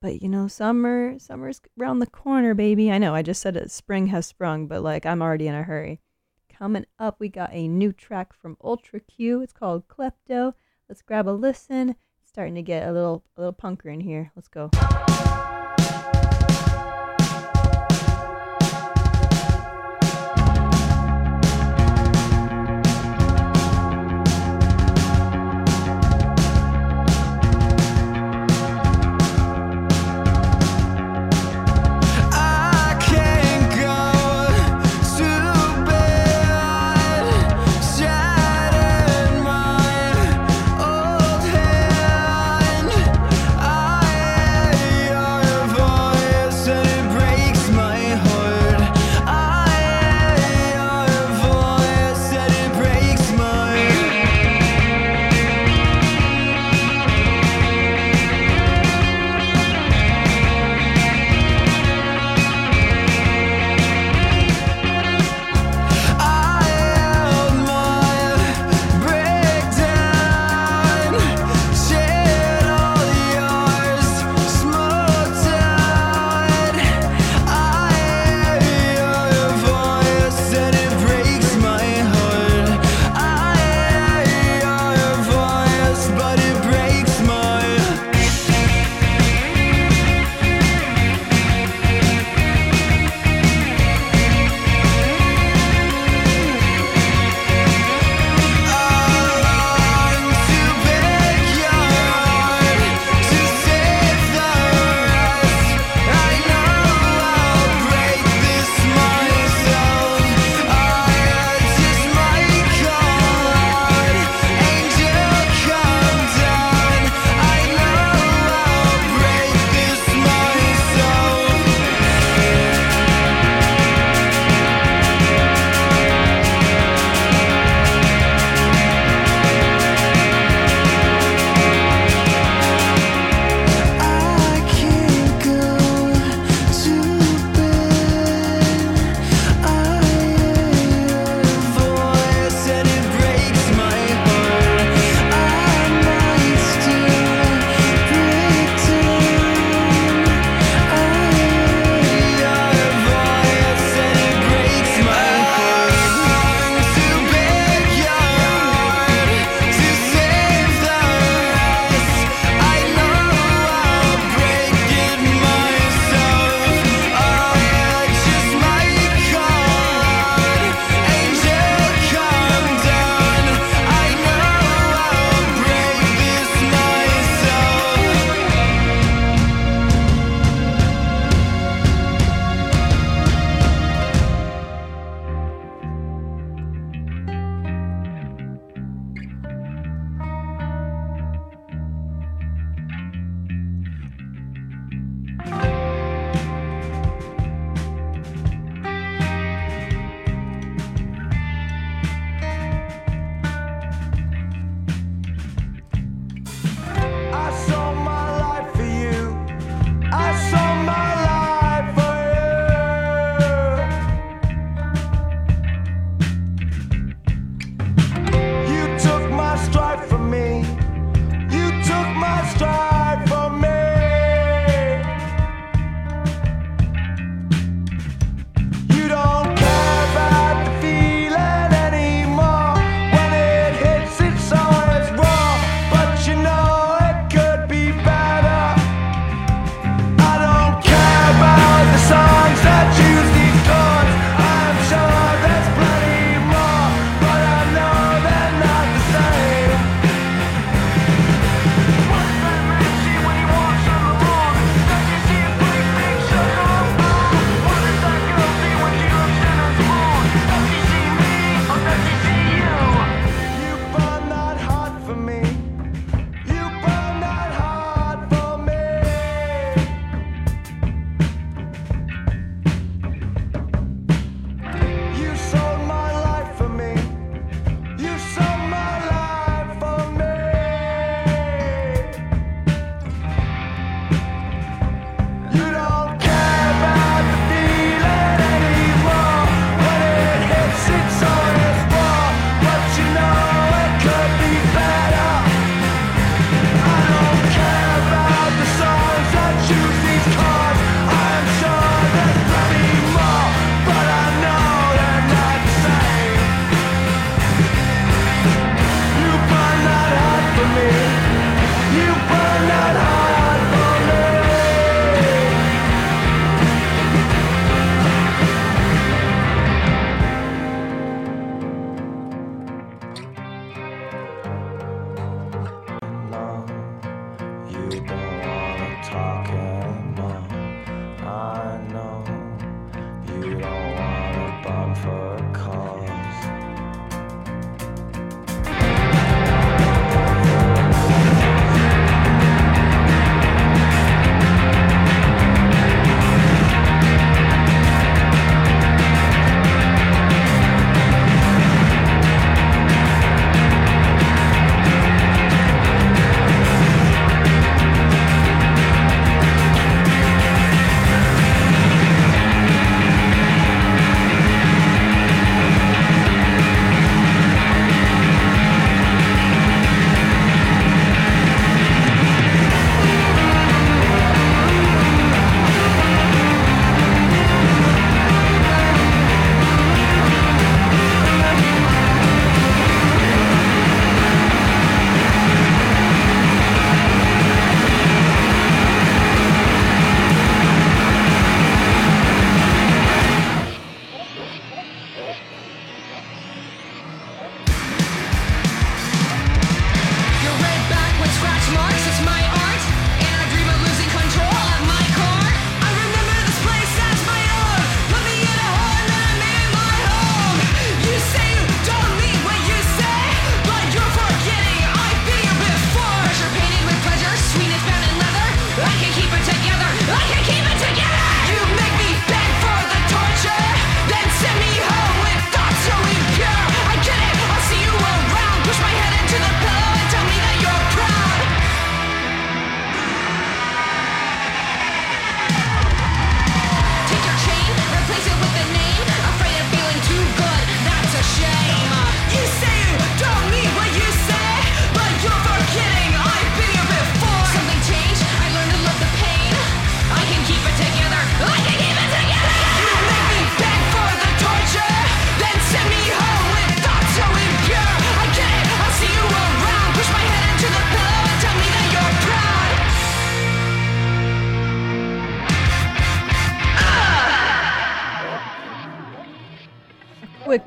But 0.00 0.22
you 0.22 0.28
know, 0.28 0.48
summer, 0.48 1.18
summer's 1.18 1.60
around 1.78 1.98
the 1.98 2.06
corner, 2.06 2.54
baby. 2.54 2.90
I 2.90 2.98
know 2.98 3.14
I 3.14 3.22
just 3.22 3.42
said 3.42 3.56
it, 3.56 3.70
spring 3.70 4.06
has 4.06 4.26
sprung, 4.26 4.66
but 4.66 4.82
like 4.82 5.04
I'm 5.04 5.20
already 5.20 5.46
in 5.46 5.54
a 5.54 5.62
hurry. 5.62 6.00
Coming 6.48 6.86
up, 6.98 7.16
we 7.18 7.28
got 7.28 7.50
a 7.52 7.68
new 7.68 7.92
track 7.92 8.32
from 8.32 8.56
Ultra 8.62 9.00
Q. 9.00 9.42
It's 9.42 9.52
called 9.52 9.88
Klepto. 9.88 10.54
Let's 10.88 11.02
grab 11.02 11.28
a 11.28 11.30
listen. 11.30 11.90
It's 11.90 12.28
starting 12.28 12.54
to 12.54 12.62
get 12.62 12.88
a 12.88 12.92
little, 12.92 13.24
a 13.36 13.40
little 13.40 13.54
punker 13.54 13.92
in 13.92 14.00
here. 14.00 14.32
Let's 14.34 14.48
go. 14.48 14.70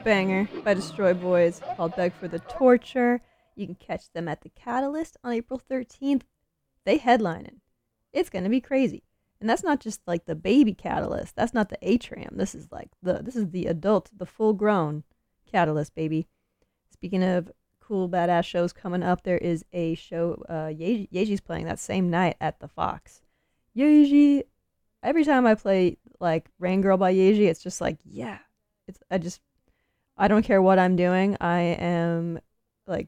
Banger 0.04 0.50
by 0.64 0.74
Destroy 0.74 1.14
Boys 1.14 1.62
called 1.78 1.96
Beg 1.96 2.14
for 2.14 2.28
the 2.28 2.40
Torture. 2.40 3.22
You 3.56 3.66
can 3.66 3.76
catch 3.76 4.12
them 4.12 4.28
at 4.28 4.42
the 4.42 4.50
Catalyst 4.50 5.16
on 5.24 5.32
April 5.32 5.62
13th. 5.70 6.24
They 6.86 7.00
headlining. 7.00 7.60
It's 8.12 8.30
going 8.30 8.44
to 8.44 8.50
be 8.50 8.60
crazy. 8.60 9.04
And 9.40 9.50
that's 9.50 9.64
not 9.64 9.80
just 9.80 10.02
like 10.06 10.26
the 10.26 10.36
baby 10.36 10.74
Catalyst. 10.74 11.36
That's 11.36 11.54
not 11.54 11.70
the 11.70 11.78
Atrium. 11.82 12.36
This 12.38 12.54
is 12.54 12.68
like 12.72 12.90
the 13.02 13.22
this 13.24 13.36
is 13.36 13.52
the 13.52 13.66
adult, 13.66 14.10
the 14.16 14.26
full 14.26 14.54
grown 14.54 15.04
Catalyst, 15.50 15.96
baby. 15.96 16.28
Speaking 16.90 17.24
of 17.24 17.52
cool 17.80 18.10
badass 18.10 18.46
shows 18.46 18.74
coming 18.74 19.04
up, 19.04 19.24
there 19.24 19.38
is 19.38 19.64
a 19.74 19.96
show 19.96 20.44
uh 20.50 20.68
Ye- 20.68 21.10
Yaeji's 21.14 21.42
playing 21.42 21.66
that 21.66 21.80
same 21.80 22.10
night 22.10 22.36
at 22.42 22.60
the 22.60 22.68
Fox. 22.68 23.22
Yaeji 23.76 24.44
every 25.02 25.26
time 25.26 25.46
I 25.46 25.56
play 25.56 25.98
like 26.20 26.50
Raingurl 26.62 27.00
by 27.00 27.14
Yaeji, 27.14 27.48
it's 27.48 27.64
just 27.64 27.82
like, 27.82 28.00
yeah. 28.04 28.40
It's 28.88 29.00
I 29.10 29.18
just 29.18 29.40
I 30.18 30.28
don't 30.28 30.44
care 30.44 30.62
what 30.62 30.80
I'm 30.80 30.96
doing. 30.96 31.38
I 31.42 31.60
am 31.60 32.40
like 32.88 33.08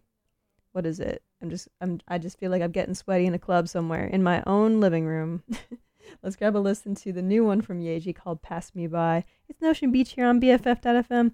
what 0.71 0.85
is 0.85 0.99
it? 0.99 1.23
I'm 1.41 1.49
just 1.49 1.67
I'm 1.79 1.99
I 2.07 2.17
just 2.17 2.37
feel 2.37 2.51
like 2.51 2.61
I'm 2.61 2.71
getting 2.71 2.95
sweaty 2.95 3.25
in 3.25 3.33
a 3.33 3.39
club 3.39 3.67
somewhere 3.67 4.05
in 4.05 4.23
my 4.23 4.43
own 4.45 4.79
living 4.79 5.05
room. 5.05 5.43
Let's 6.23 6.35
grab 6.35 6.55
a 6.55 6.59
listen 6.59 6.95
to 6.95 7.13
the 7.13 7.21
new 7.21 7.43
one 7.43 7.61
from 7.61 7.81
Yaeji 7.81 8.15
called 8.15 8.41
Pass 8.41 8.73
Me 8.75 8.87
By. 8.87 9.23
It's 9.49 9.61
Nocean 9.61 9.91
Beach 9.91 10.13
here 10.13 10.27
on 10.27 10.41
BFF.fm. 10.41 11.31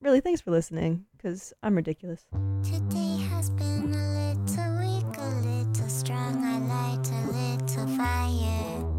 Really, 0.00 0.20
thanks 0.20 0.40
for 0.40 0.50
listening, 0.50 1.06
because 1.16 1.52
I'm 1.62 1.74
ridiculous. 1.74 2.26
Today 2.62 3.18
has 3.30 3.50
been 3.50 3.92
a 3.92 4.36
little 4.36 4.78
weak, 4.78 5.16
a 5.18 5.28
little 5.40 5.88
strong. 5.88 6.44
I 6.44 6.58
light 6.58 7.10
a 7.10 7.20
little 7.32 7.96
fire. 7.96 8.97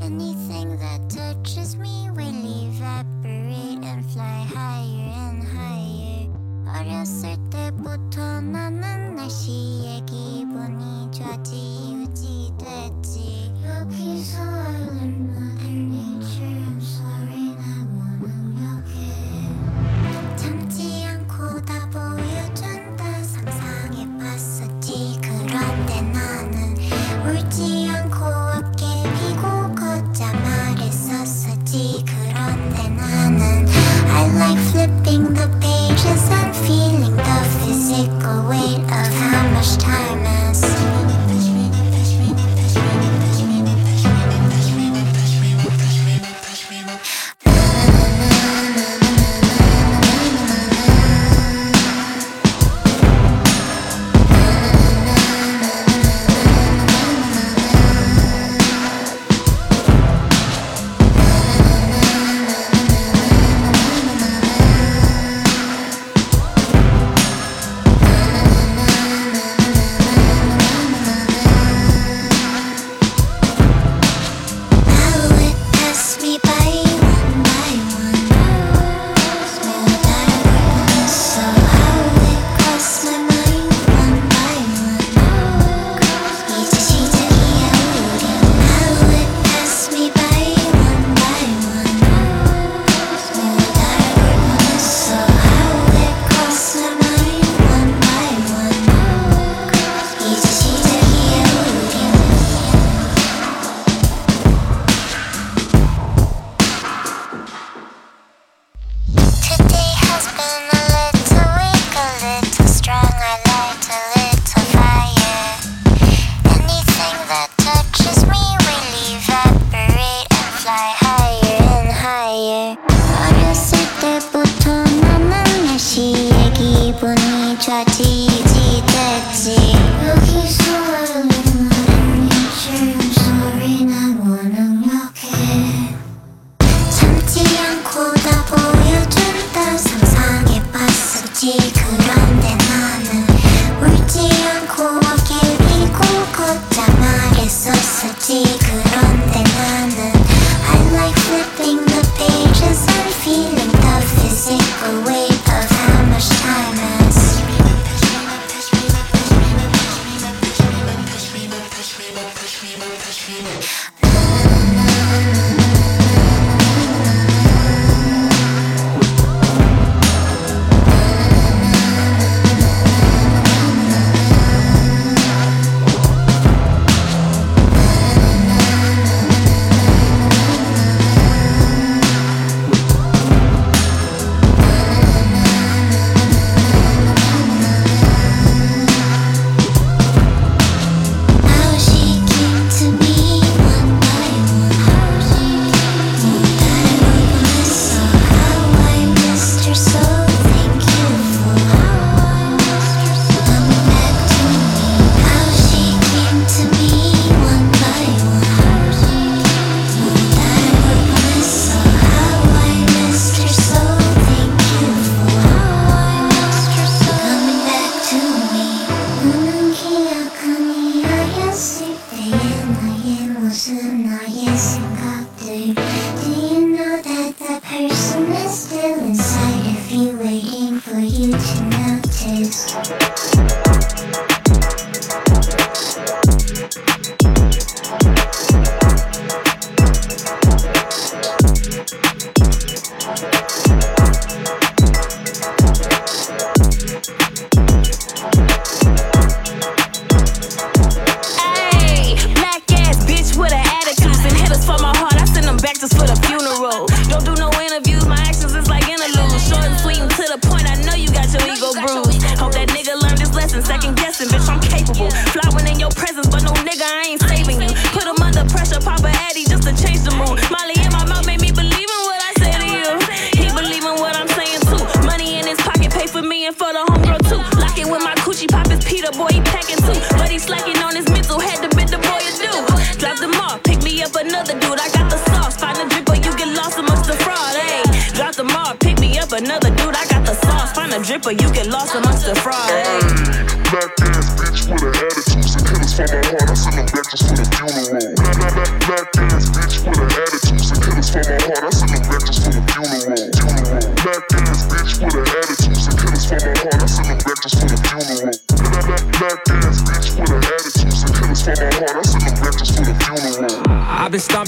Anything 0.00 0.78
that 0.78 1.08
touches 1.08 1.76
me 1.76 2.10
will 2.10 2.44
evaporate 2.66 3.84
and 3.84 4.04
fly 4.10 4.44
higher 4.52 5.12
and 5.28 5.44
higher. 5.44 6.28
어렸을 6.66 7.36
때부터 7.50 8.40
나는 8.40 9.14
날씨의 9.14 10.02
기분이 10.06 11.10
좌지우지 11.12 12.52
됐지. 12.58 13.52
여기서 13.64 14.42
I 14.42 15.08
learned 15.08 15.55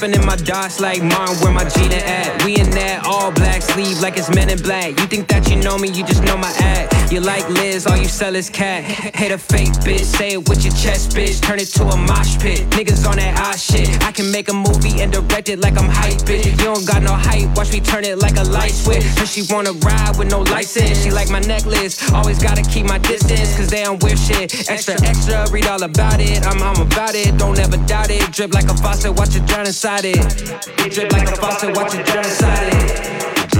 Stomping 0.09 0.21
in 0.21 0.27
my 0.27 0.35
dots 0.35 0.79
like 0.79 1.01
mom, 1.01 1.35
where 1.41 1.51
my 1.51 1.67
Gina 1.69 1.95
at? 1.95 2.43
We 2.43 2.55
in 2.55 2.69
that 2.71 3.05
all 3.05 3.31
black 3.31 3.61
sleeve 3.61 3.99
like 3.99 4.17
it's 4.17 4.33
men 4.33 4.49
in 4.49 4.61
black. 4.61 4.99
You 4.99 5.07
think 5.07 5.27
that 5.29 5.49
you 5.49 5.57
know 5.57 5.77
me, 5.77 5.89
you 5.89 6.03
just 6.05 6.23
know 6.23 6.37
my 6.37 6.53
act. 6.59 6.98
You 7.09 7.21
like 7.21 7.49
Liz, 7.49 7.87
all 7.87 7.97
you 7.97 8.05
sell 8.05 8.35
is 8.35 8.51
cat. 8.51 8.83
Hate 8.83 9.31
a 9.31 9.37
fake 9.39 9.73
bitch, 9.81 10.05
say 10.05 10.33
it 10.33 10.47
with 10.47 10.63
your 10.63 10.73
chest, 10.73 11.09
bitch. 11.17 11.41
Turn 11.41 11.57
it 11.57 11.69
to 11.73 11.83
a 11.83 11.97
mosh 11.97 12.37
pit. 12.37 12.69
Niggas 12.69 13.09
on 13.09 13.17
that 13.17 13.33
ah 13.39 13.57
shit. 13.57 13.89
I 14.05 14.11
can 14.11 14.31
make 14.31 14.47
a 14.47 14.53
movie 14.53 15.01
and 15.01 15.11
direct 15.11 15.49
it 15.49 15.57
like 15.57 15.75
I'm 15.79 15.89
hype, 15.89 16.21
bitch. 16.29 16.45
You 16.45 16.55
don't 16.57 16.85
got 16.85 17.01
no 17.01 17.13
hype, 17.13 17.57
watch 17.57 17.71
me 17.71 17.79
turn 17.79 18.03
it 18.03 18.19
like 18.19 18.37
a 18.37 18.43
light 18.43 18.73
switch. 18.73 19.03
And 19.17 19.27
she 19.27 19.41
wanna 19.49 19.71
ride 19.81 20.19
with 20.19 20.29
no 20.29 20.41
license. 20.41 21.01
She 21.01 21.09
like 21.09 21.31
my 21.31 21.39
necklace, 21.39 21.97
always 22.13 22.37
gotta 22.37 22.61
keep 22.61 22.85
my 22.85 22.99
distance, 22.99 23.57
cause 23.57 23.69
they 23.71 23.83
don't 23.83 24.01
wear 24.03 24.15
shit. 24.15 24.69
Extra, 24.69 24.93
extra, 25.01 25.49
read 25.49 25.65
all 25.65 25.81
about 25.81 26.19
it. 26.19 26.45
I'm, 26.45 26.61
I'm 26.61 26.79
about 26.79 27.15
it, 27.15 27.35
don't 27.39 27.57
ever 27.57 27.77
doubt 27.87 28.11
it. 28.11 28.31
Drip 28.31 28.53
like 28.53 28.69
a 28.69 28.77
faucet, 28.77 29.17
watch 29.17 29.35
it 29.35 29.47
drown 29.47 29.65
inside. 29.65 30.05
It 30.05 30.93
drip 30.93 31.11
like 31.11 31.27
a 31.27 31.35
faucet, 31.35 31.75
watch 31.75 31.95
it 31.95 32.05
drown 32.05 32.25
inside 32.25 32.69
it. 32.71 33.08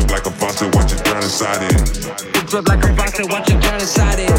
Just 0.10 0.26
like 0.26 0.34
a 0.34 0.38
faucet, 0.42 0.74
watch 0.74 0.92
it 0.92 1.06
drown 1.06 1.22
inside 1.22 1.62
it. 1.70 1.70
It 1.70 2.50
drip 2.50 2.66
like 2.66 2.82
a 2.82 2.90
faucet, 2.98 3.30
watch 3.30 3.46
it 3.46 3.62
drown 3.62 3.78
inside 3.78 4.18
it. 4.18 4.34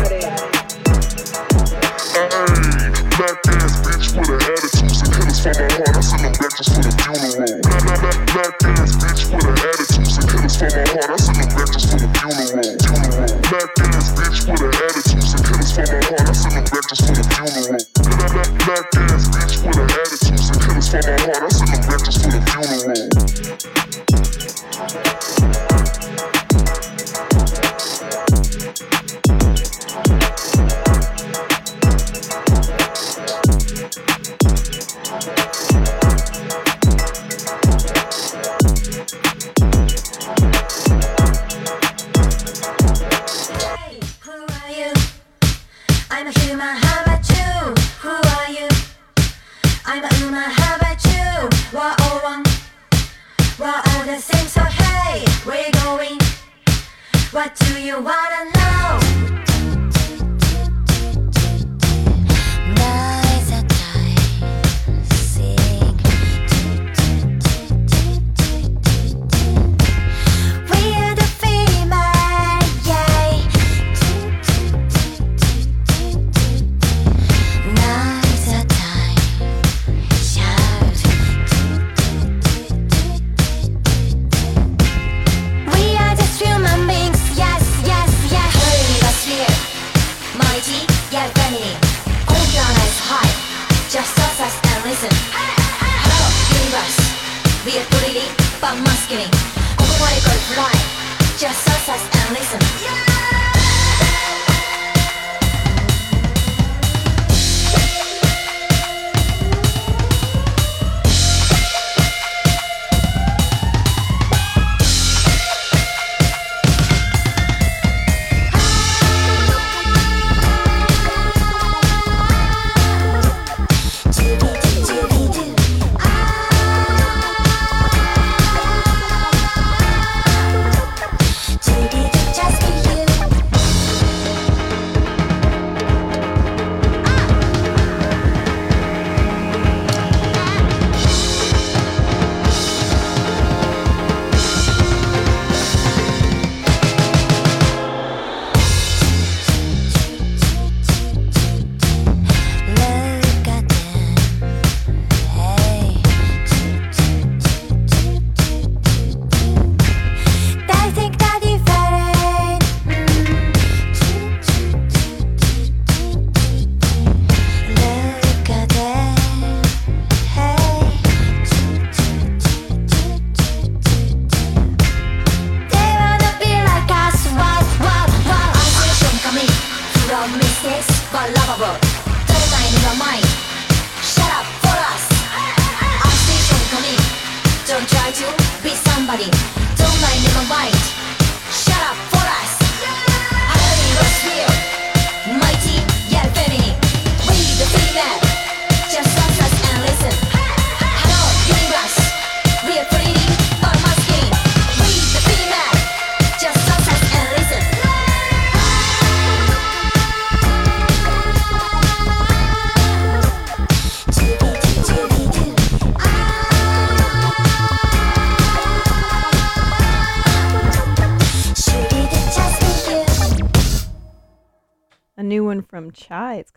Black 3.14 3.38
ass 3.54 3.78
bitch 3.78 4.10
with 4.18 4.34
an 4.34 4.42
attitude. 4.50 4.90
Some 4.90 5.14
killers 5.14 5.38
for 5.38 5.54
my 5.54 5.70
heart. 5.70 5.94
I 5.94 6.02
send 6.02 6.26
them 6.26 6.34
back 6.42 6.50
just 6.58 6.74
for 6.74 6.82
the 6.82 6.90
funeral. 6.90 7.54
Black, 7.62 7.86
black, 7.86 8.02
black, 8.02 8.18
black 8.34 8.82
ass 8.82 8.98
bitch 8.98 9.30
with 9.30 9.46
an 9.46 9.54
attitude. 9.62 10.10
Some 10.10 10.26
killers 10.26 10.58
for 10.58 10.74
my 10.74 10.82
heart. 10.90 11.06
I 11.06 11.22
send 11.22 11.38
them 11.38 11.54
back 11.54 11.70
just 11.70 11.86
for 11.86 12.02
the 12.02 12.10
funeral. 12.18 12.50
Funeral. 12.50 13.30
Black 13.46 13.70
ass 13.94 14.10
bitch 14.10 14.50
with 14.50 14.66
an 14.66 14.74
attitude. 14.74 15.22
Some 15.22 15.46
killers 15.46 15.70
for 15.70 15.86
my 15.86 16.02
heart. 16.02 16.26
I 16.26 16.34
send 16.34 16.58
them 16.58 16.66
back 16.66 16.82
just 16.90 17.06
for 17.06 17.14
the 17.14 17.22
funeral. 17.30 17.78
Black, 17.78 18.26
black, 18.34 18.50
black 18.66 18.90
ass 19.06 19.22
bitch 19.30 19.54
with 19.62 19.78
an 19.78 19.86
attitude. 19.86 20.42
Some 20.42 20.58
killers 20.66 20.90
for 20.90 20.98
my 20.98 21.14
heart. 21.30 21.46
I 21.46 21.59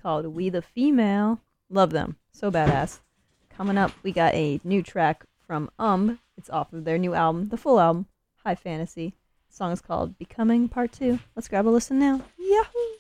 called 0.04 0.28
We 0.28 0.50
the 0.50 0.62
Female. 0.62 1.40
Love 1.70 1.92
them. 1.92 2.18
So 2.34 2.52
badass. 2.52 3.00
Coming 3.50 3.78
up, 3.78 3.92
we 4.04 4.12
got 4.12 4.34
a 4.34 4.60
new 4.64 4.84
track 4.84 5.24
from 5.48 5.72
Um. 5.80 6.20
It's 6.38 6.50
off 6.50 6.74
of 6.74 6.84
their 6.84 6.98
new 6.98 7.14
album, 7.14 7.50
the 7.50 7.58
full 7.58 7.80
album, 7.80 8.08
High 8.44 8.56
Fantasy. 8.56 9.14
The 9.50 9.56
song 9.56 9.72
is 9.72 9.82
called 9.82 10.18
Becoming 10.18 10.68
Part 10.68 10.92
2. 10.92 11.20
Let's 11.36 11.48
grab 11.48 11.68
a 11.68 11.70
listen 11.70 12.00
now. 12.00 12.22
Yahoo! 12.38 12.94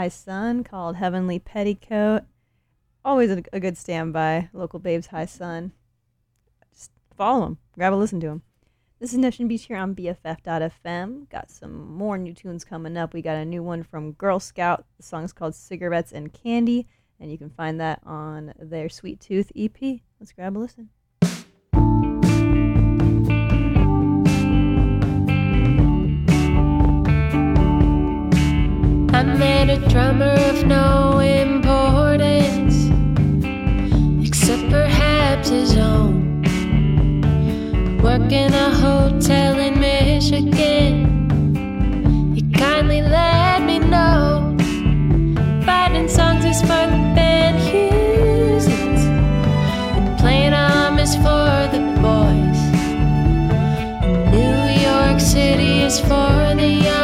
High 0.00 0.08
Sun 0.08 0.64
called 0.64 0.96
Heavenly 0.96 1.38
Petticoat. 1.38 2.22
Always 3.04 3.30
a, 3.30 3.42
a 3.52 3.60
good 3.60 3.76
standby, 3.76 4.48
local 4.54 4.78
babes 4.78 5.08
High 5.08 5.26
Sun. 5.26 5.72
Just 6.72 6.90
follow 7.14 7.40
them, 7.42 7.58
grab 7.74 7.92
a 7.92 7.96
listen 7.96 8.18
to 8.20 8.28
them. 8.28 8.42
This 8.98 9.12
is 9.12 9.18
Nocean 9.18 9.46
Beach 9.46 9.66
here 9.66 9.76
on 9.76 9.94
BFF.FM. 9.94 11.28
Got 11.28 11.50
some 11.50 11.92
more 11.92 12.16
new 12.16 12.32
tunes 12.32 12.64
coming 12.64 12.96
up. 12.96 13.12
We 13.12 13.20
got 13.20 13.36
a 13.36 13.44
new 13.44 13.62
one 13.62 13.82
from 13.82 14.12
Girl 14.12 14.40
Scout. 14.40 14.86
The 14.96 15.02
song's 15.02 15.34
called 15.34 15.54
Cigarettes 15.54 16.12
and 16.12 16.32
Candy, 16.32 16.86
and 17.20 17.30
you 17.30 17.36
can 17.36 17.50
find 17.50 17.78
that 17.78 18.00
on 18.02 18.54
their 18.58 18.88
Sweet 18.88 19.20
Tooth 19.20 19.52
EP. 19.54 20.00
Let's 20.18 20.32
grab 20.32 20.56
a 20.56 20.60
listen. 20.60 20.88
I 29.20 29.22
met 29.22 29.68
a 29.68 29.76
drummer 29.90 30.32
of 30.48 30.64
no 30.64 31.18
importance, 31.18 32.88
except 34.26 34.70
perhaps 34.70 35.50
his 35.50 35.76
own. 35.76 36.40
Work 38.02 38.32
in 38.32 38.54
a 38.54 38.70
hotel 38.70 39.58
in 39.58 39.78
Michigan. 39.78 40.94
He 42.34 42.40
kindly 42.58 43.02
let 43.02 43.62
me 43.62 43.78
know. 43.78 44.56
Writing 45.66 46.08
songs 46.08 46.46
is 46.46 46.62
for 46.62 46.86
the 46.92 47.00
band 47.14 47.58
uses, 47.60 49.04
and 49.96 50.18
playing 50.18 50.54
on 50.54 50.98
is 50.98 51.14
for 51.16 51.68
the 51.74 51.82
boys. 52.00 52.60
New 54.32 54.60
York 54.80 55.20
City 55.20 55.82
is 55.82 56.00
for 56.00 56.54
the 56.56 56.66
young. 56.66 56.99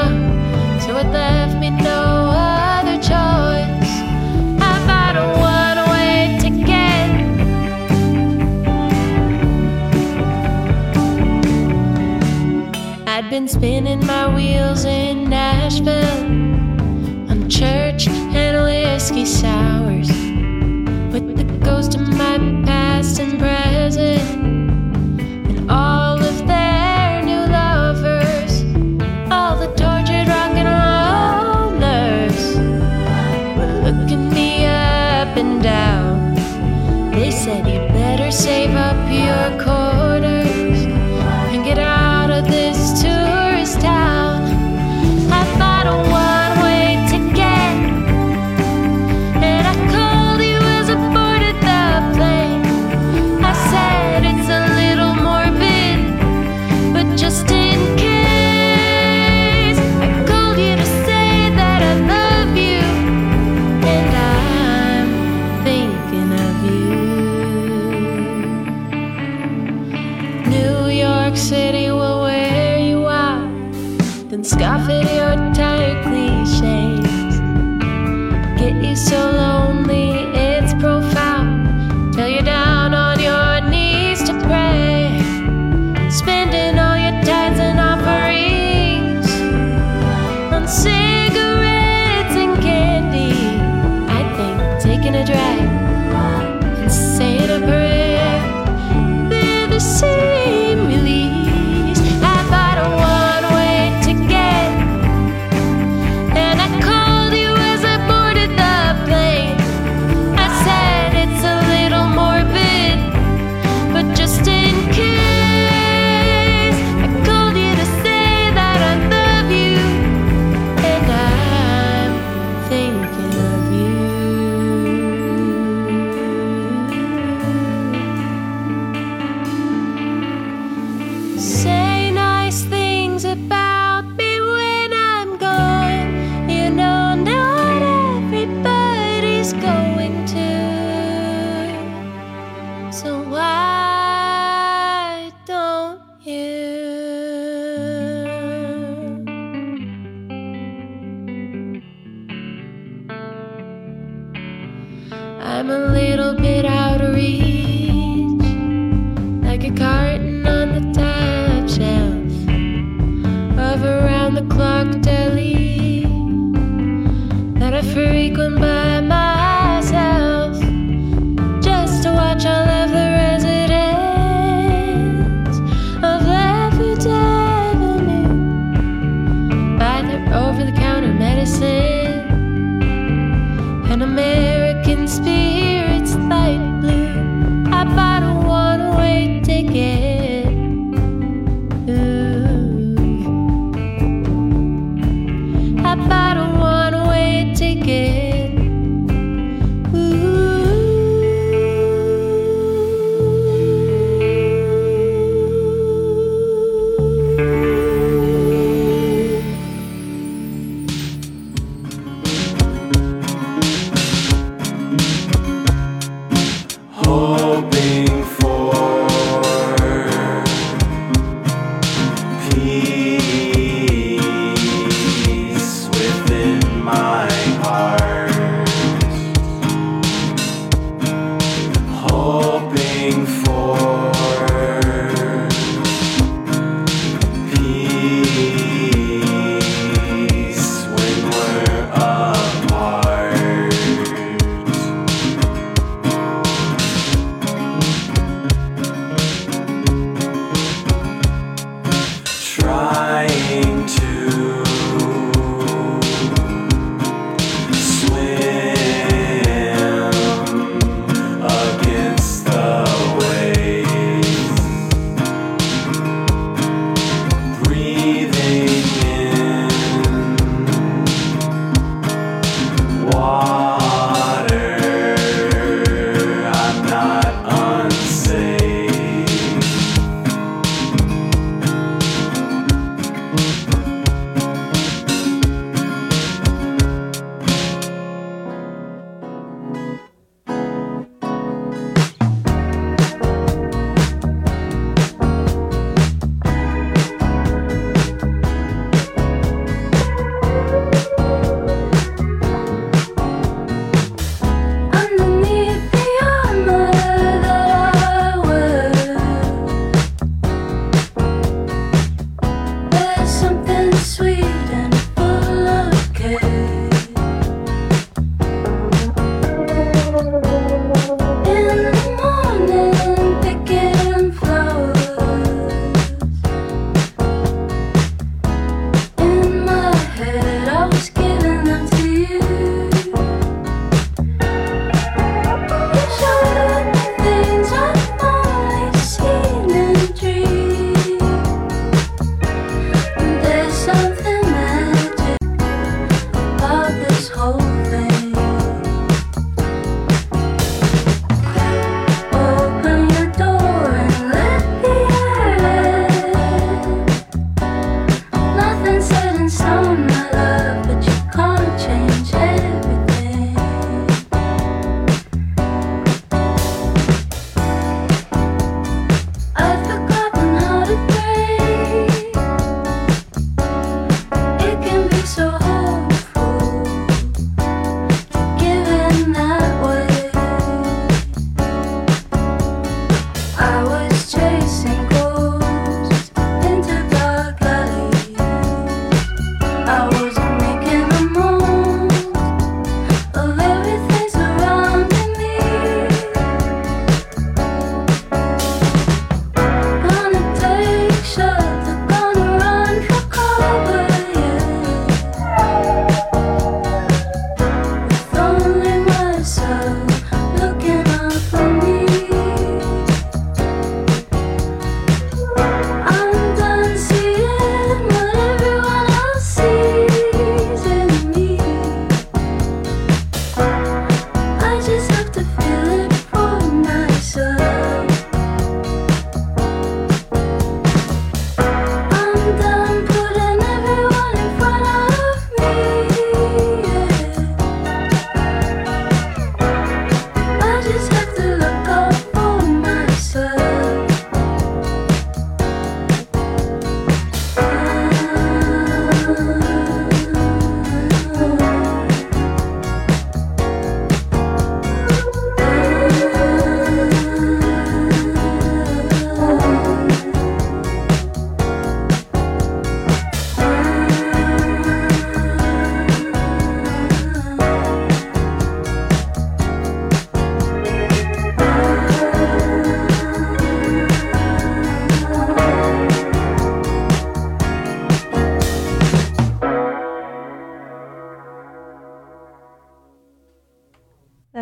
been 13.36 13.46
spinning 13.46 14.06
my 14.06 14.34
wheels 14.34 14.86
in 14.86 15.28
Nashville 15.28 16.24
on 17.30 17.50
church 17.50 18.08
and 18.08 18.64
whiskey 18.64 19.26
sour. 19.26 19.75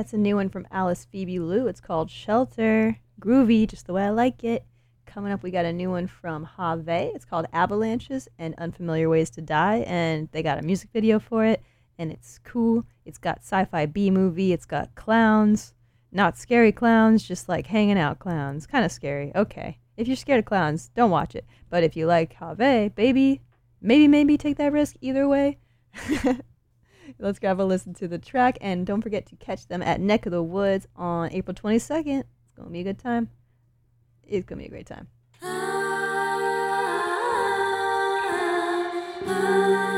That's 0.04 0.12
a 0.12 0.18
new 0.18 0.36
one 0.36 0.50
from 0.50 0.66
Alice 0.70 1.06
Phoebe 1.10 1.38
Lou. 1.38 1.66
It's 1.66 1.80
called 1.80 2.10
Shelter. 2.10 2.98
Groovy, 3.18 3.66
just 3.66 3.86
the 3.86 3.94
way 3.94 4.04
I 4.04 4.10
like 4.10 4.44
it. 4.44 4.66
Coming 5.06 5.32
up, 5.32 5.42
we 5.42 5.50
got 5.50 5.64
a 5.64 5.72
new 5.72 5.88
one 5.88 6.08
from 6.08 6.44
Have. 6.58 6.86
It's 6.86 7.24
called 7.24 7.46
Avalanches 7.54 8.28
and 8.38 8.54
Unfamiliar 8.58 9.08
Ways 9.08 9.30
to 9.30 9.40
Die. 9.40 9.78
And 9.86 10.28
they 10.32 10.42
got 10.42 10.58
a 10.58 10.62
music 10.62 10.90
video 10.92 11.18
for 11.18 11.46
it. 11.46 11.62
And 11.98 12.12
it's 12.12 12.38
cool. 12.44 12.84
It's 13.06 13.16
got 13.16 13.38
sci 13.38 13.64
fi 13.64 13.86
B 13.86 14.10
movie. 14.10 14.52
It's 14.52 14.66
got 14.66 14.94
clowns. 14.94 15.72
Not 16.12 16.36
scary 16.36 16.70
clowns, 16.70 17.22
just 17.22 17.48
like 17.48 17.68
hanging 17.68 17.98
out 17.98 18.18
clowns. 18.18 18.66
Kind 18.66 18.84
of 18.84 18.92
scary. 18.92 19.32
Okay. 19.34 19.78
If 19.96 20.06
you're 20.06 20.18
scared 20.18 20.40
of 20.40 20.44
clowns, 20.44 20.90
don't 20.94 21.10
watch 21.10 21.34
it. 21.34 21.46
But 21.70 21.82
if 21.82 21.96
you 21.96 22.04
like 22.04 22.34
Have, 22.34 22.58
baby, 22.58 23.40
maybe, 23.80 24.06
maybe 24.06 24.36
take 24.36 24.58
that 24.58 24.70
risk 24.70 24.96
either 25.00 25.26
way. 25.26 25.56
Let's 27.18 27.38
grab 27.38 27.60
a 27.60 27.62
listen 27.62 27.94
to 27.94 28.08
the 28.08 28.18
track 28.18 28.58
and 28.60 28.86
don't 28.86 29.00
forget 29.00 29.26
to 29.26 29.36
catch 29.36 29.68
them 29.68 29.82
at 29.82 30.00
Neck 30.00 30.26
of 30.26 30.32
the 30.32 30.42
Woods 30.42 30.86
on 30.96 31.32
April 31.32 31.54
22nd. 31.54 32.20
It's 32.20 32.54
to 32.56 32.64
be 32.70 32.80
a 32.80 32.84
good 32.84 32.98
time. 32.98 33.30
It's 34.24 34.46
to 34.48 34.56
be 34.56 34.66
a 34.66 34.68
great 34.68 34.86
time. 34.86 35.08
You 39.26 39.93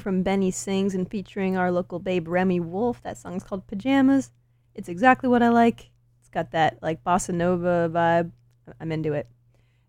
from 0.00 0.22
Benny 0.22 0.50
Sings 0.50 0.94
and 0.94 1.08
featuring 1.08 1.56
our 1.56 1.70
local 1.70 1.98
babe 1.98 2.26
Remi 2.26 2.58
Wolf. 2.58 3.02
That 3.02 3.18
song's 3.18 3.44
called 3.44 3.66
Pajamas. 3.66 4.32
It's 4.74 4.88
exactly 4.88 5.28
what 5.28 5.42
I 5.42 5.48
like. 5.48 5.90
It's 6.20 6.28
got 6.28 6.50
that 6.52 6.78
like 6.82 7.04
bossa 7.04 7.34
nova 7.34 7.90
vibe. 7.92 8.32
I'm 8.80 8.92
into 8.92 9.12
it. 9.12 9.28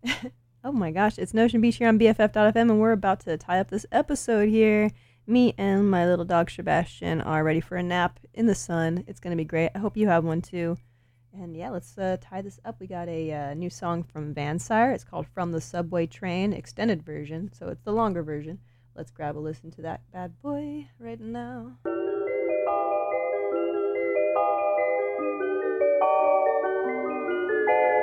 oh 0.64 0.72
my 0.72 0.90
gosh, 0.90 1.18
it's 1.18 1.32
Nocean 1.32 1.60
Beach 1.60 1.76
here 1.76 1.88
on 1.88 1.98
BFF.fm, 1.98 2.56
and 2.56 2.80
we're 2.80 2.92
about 2.92 3.20
to 3.20 3.36
tie 3.36 3.60
up 3.60 3.70
this 3.70 3.86
episode 3.92 4.48
here. 4.48 4.90
Me 5.26 5.54
and 5.56 5.88
my 5.90 6.04
little 6.04 6.24
dog 6.24 6.50
Sebastian 6.50 7.20
are 7.20 7.44
ready 7.44 7.60
for 7.60 7.76
a 7.76 7.82
nap 7.82 8.18
in 8.34 8.46
the 8.46 8.54
sun. 8.54 9.04
It's 9.06 9.20
going 9.20 9.30
to 9.30 9.40
be 9.40 9.46
great. 9.46 9.70
I 9.74 9.78
hope 9.78 9.96
you 9.96 10.08
have 10.08 10.24
one 10.24 10.42
too. 10.42 10.76
And 11.32 11.56
yeah, 11.56 11.70
let's 11.70 11.96
uh, 11.96 12.18
tie 12.20 12.42
this 12.42 12.60
up. 12.64 12.80
We 12.80 12.86
got 12.86 13.08
a 13.08 13.32
uh, 13.32 13.54
new 13.54 13.70
song 13.70 14.02
from 14.02 14.34
Vansire. 14.34 14.92
It's 14.92 15.04
called 15.04 15.26
From 15.28 15.52
the 15.52 15.60
Subway 15.60 16.06
Train, 16.06 16.52
extended 16.52 17.02
version. 17.02 17.50
So 17.54 17.68
it's 17.68 17.82
the 17.82 17.92
longer 17.92 18.22
version. 18.22 18.58
Let's 18.94 19.10
grab 19.10 19.38
a 19.38 19.40
listen 19.40 19.70
to 19.72 19.82
that 19.82 20.02
bad 20.12 20.40
boy 20.42 20.86
right 21.00 21.20
now. 21.20 21.78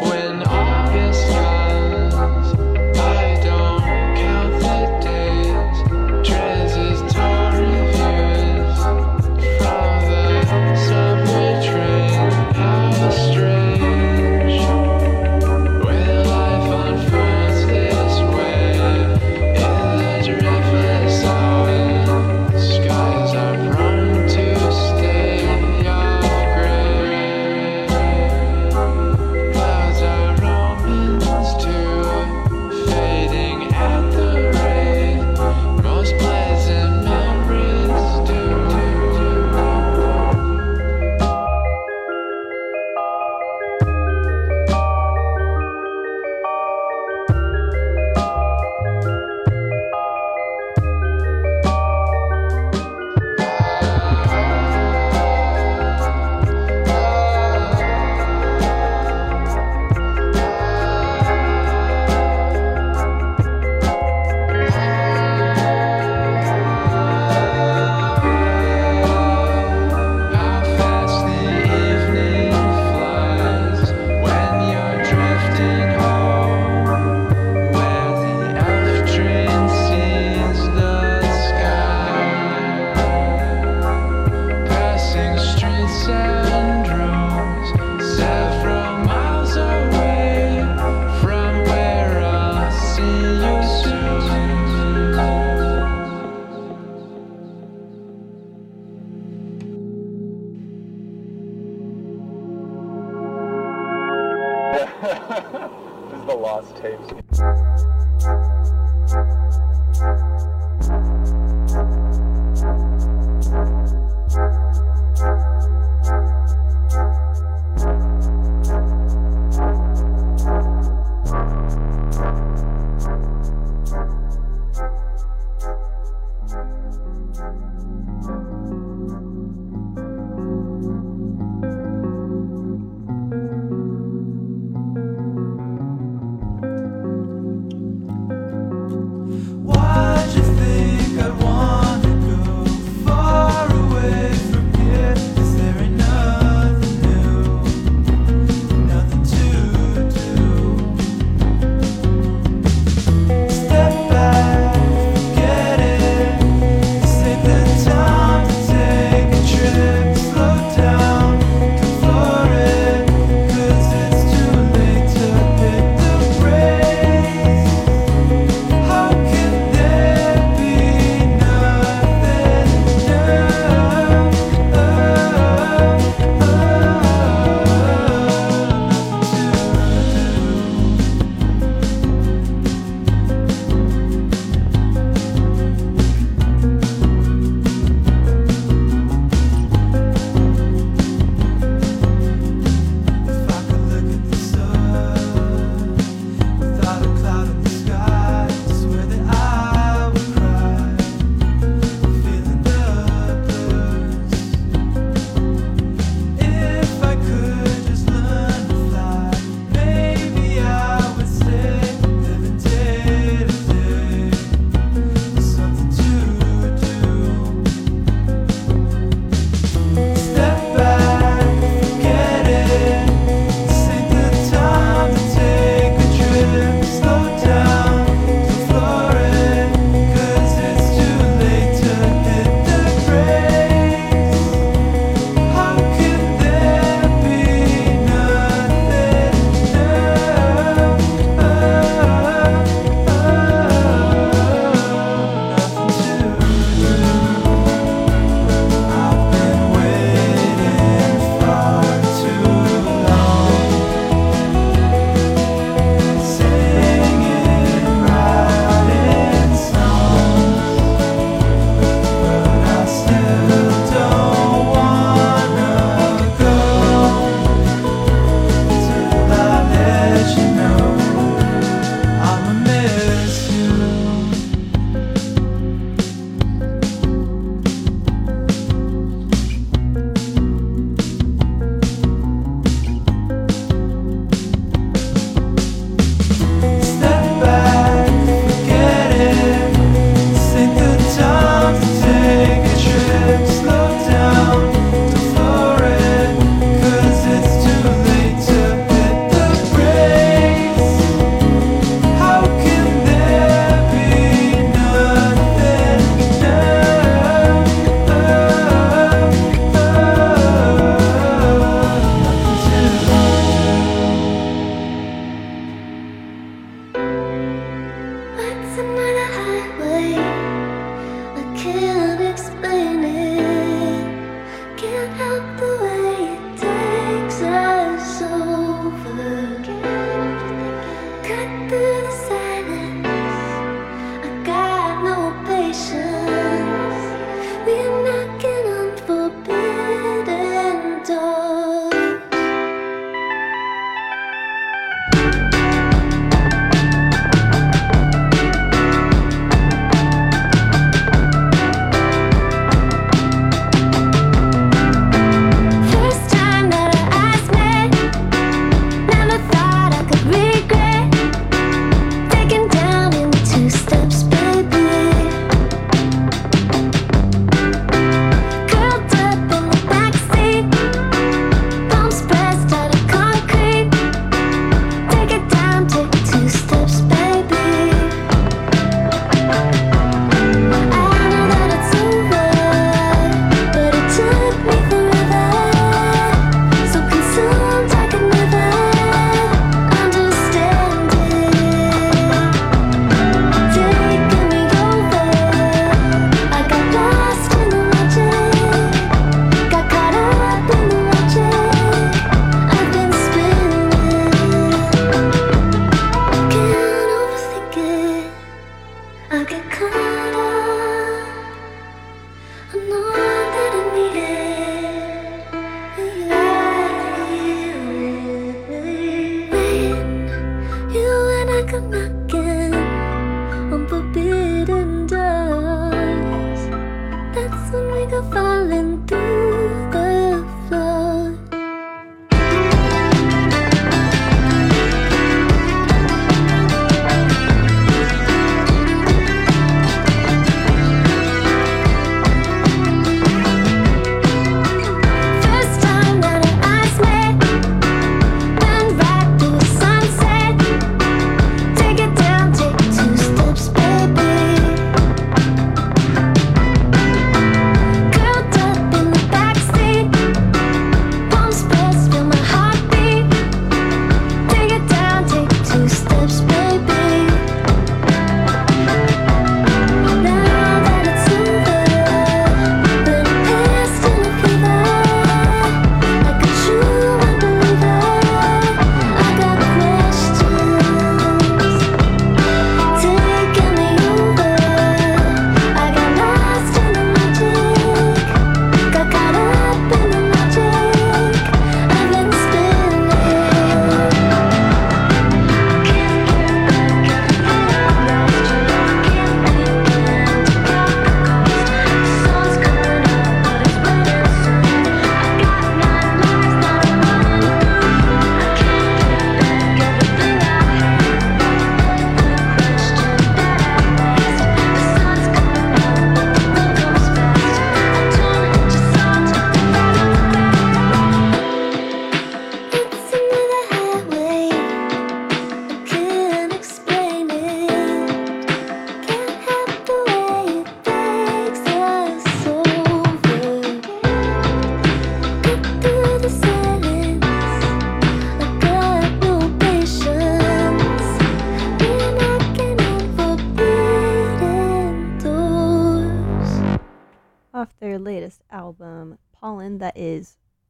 When 0.01 0.43
I 0.43 0.78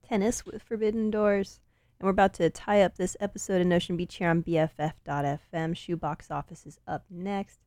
Tennis 0.09 0.43
with 0.43 0.63
Forbidden 0.63 1.11
Doors. 1.11 1.59
And 1.99 2.05
we're 2.05 2.11
about 2.11 2.33
to 2.35 2.49
tie 2.49 2.81
up 2.81 2.95
this 2.95 3.15
episode 3.19 3.61
of 3.61 3.67
Nocean 3.67 3.95
Beach 3.95 4.15
here 4.15 4.29
on 4.29 4.41
BFF.FM. 4.41 5.77
Shoebox 5.77 6.31
Office 6.31 6.65
is 6.65 6.79
up 6.87 7.05
next. 7.11 7.59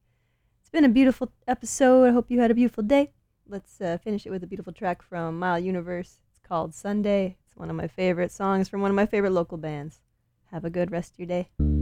It's 0.60 0.70
been 0.70 0.84
a 0.84 0.88
beautiful 0.88 1.30
episode. 1.46 2.08
I 2.08 2.10
hope 2.10 2.32
you 2.32 2.40
had 2.40 2.50
a 2.50 2.54
beautiful 2.54 2.82
day. 2.82 3.12
Let's 3.46 3.80
uh, 3.80 3.98
finish 4.02 4.26
it 4.26 4.30
with 4.30 4.42
a 4.42 4.48
beautiful 4.48 4.72
track 4.72 5.02
from 5.02 5.38
Mile 5.38 5.60
Universe. 5.60 6.18
It's 6.30 6.40
called 6.40 6.74
Sunday. 6.74 7.36
It's 7.46 7.56
one 7.56 7.70
of 7.70 7.76
my 7.76 7.86
favorite 7.86 8.32
songs 8.32 8.68
from 8.68 8.80
one 8.80 8.90
of 8.90 8.96
my 8.96 9.06
favorite 9.06 9.32
local 9.32 9.58
bands. 9.58 10.00
Have 10.50 10.64
a 10.64 10.70
good 10.70 10.90
rest 10.90 11.12
of 11.12 11.18
your 11.20 11.28
day. 11.28 11.81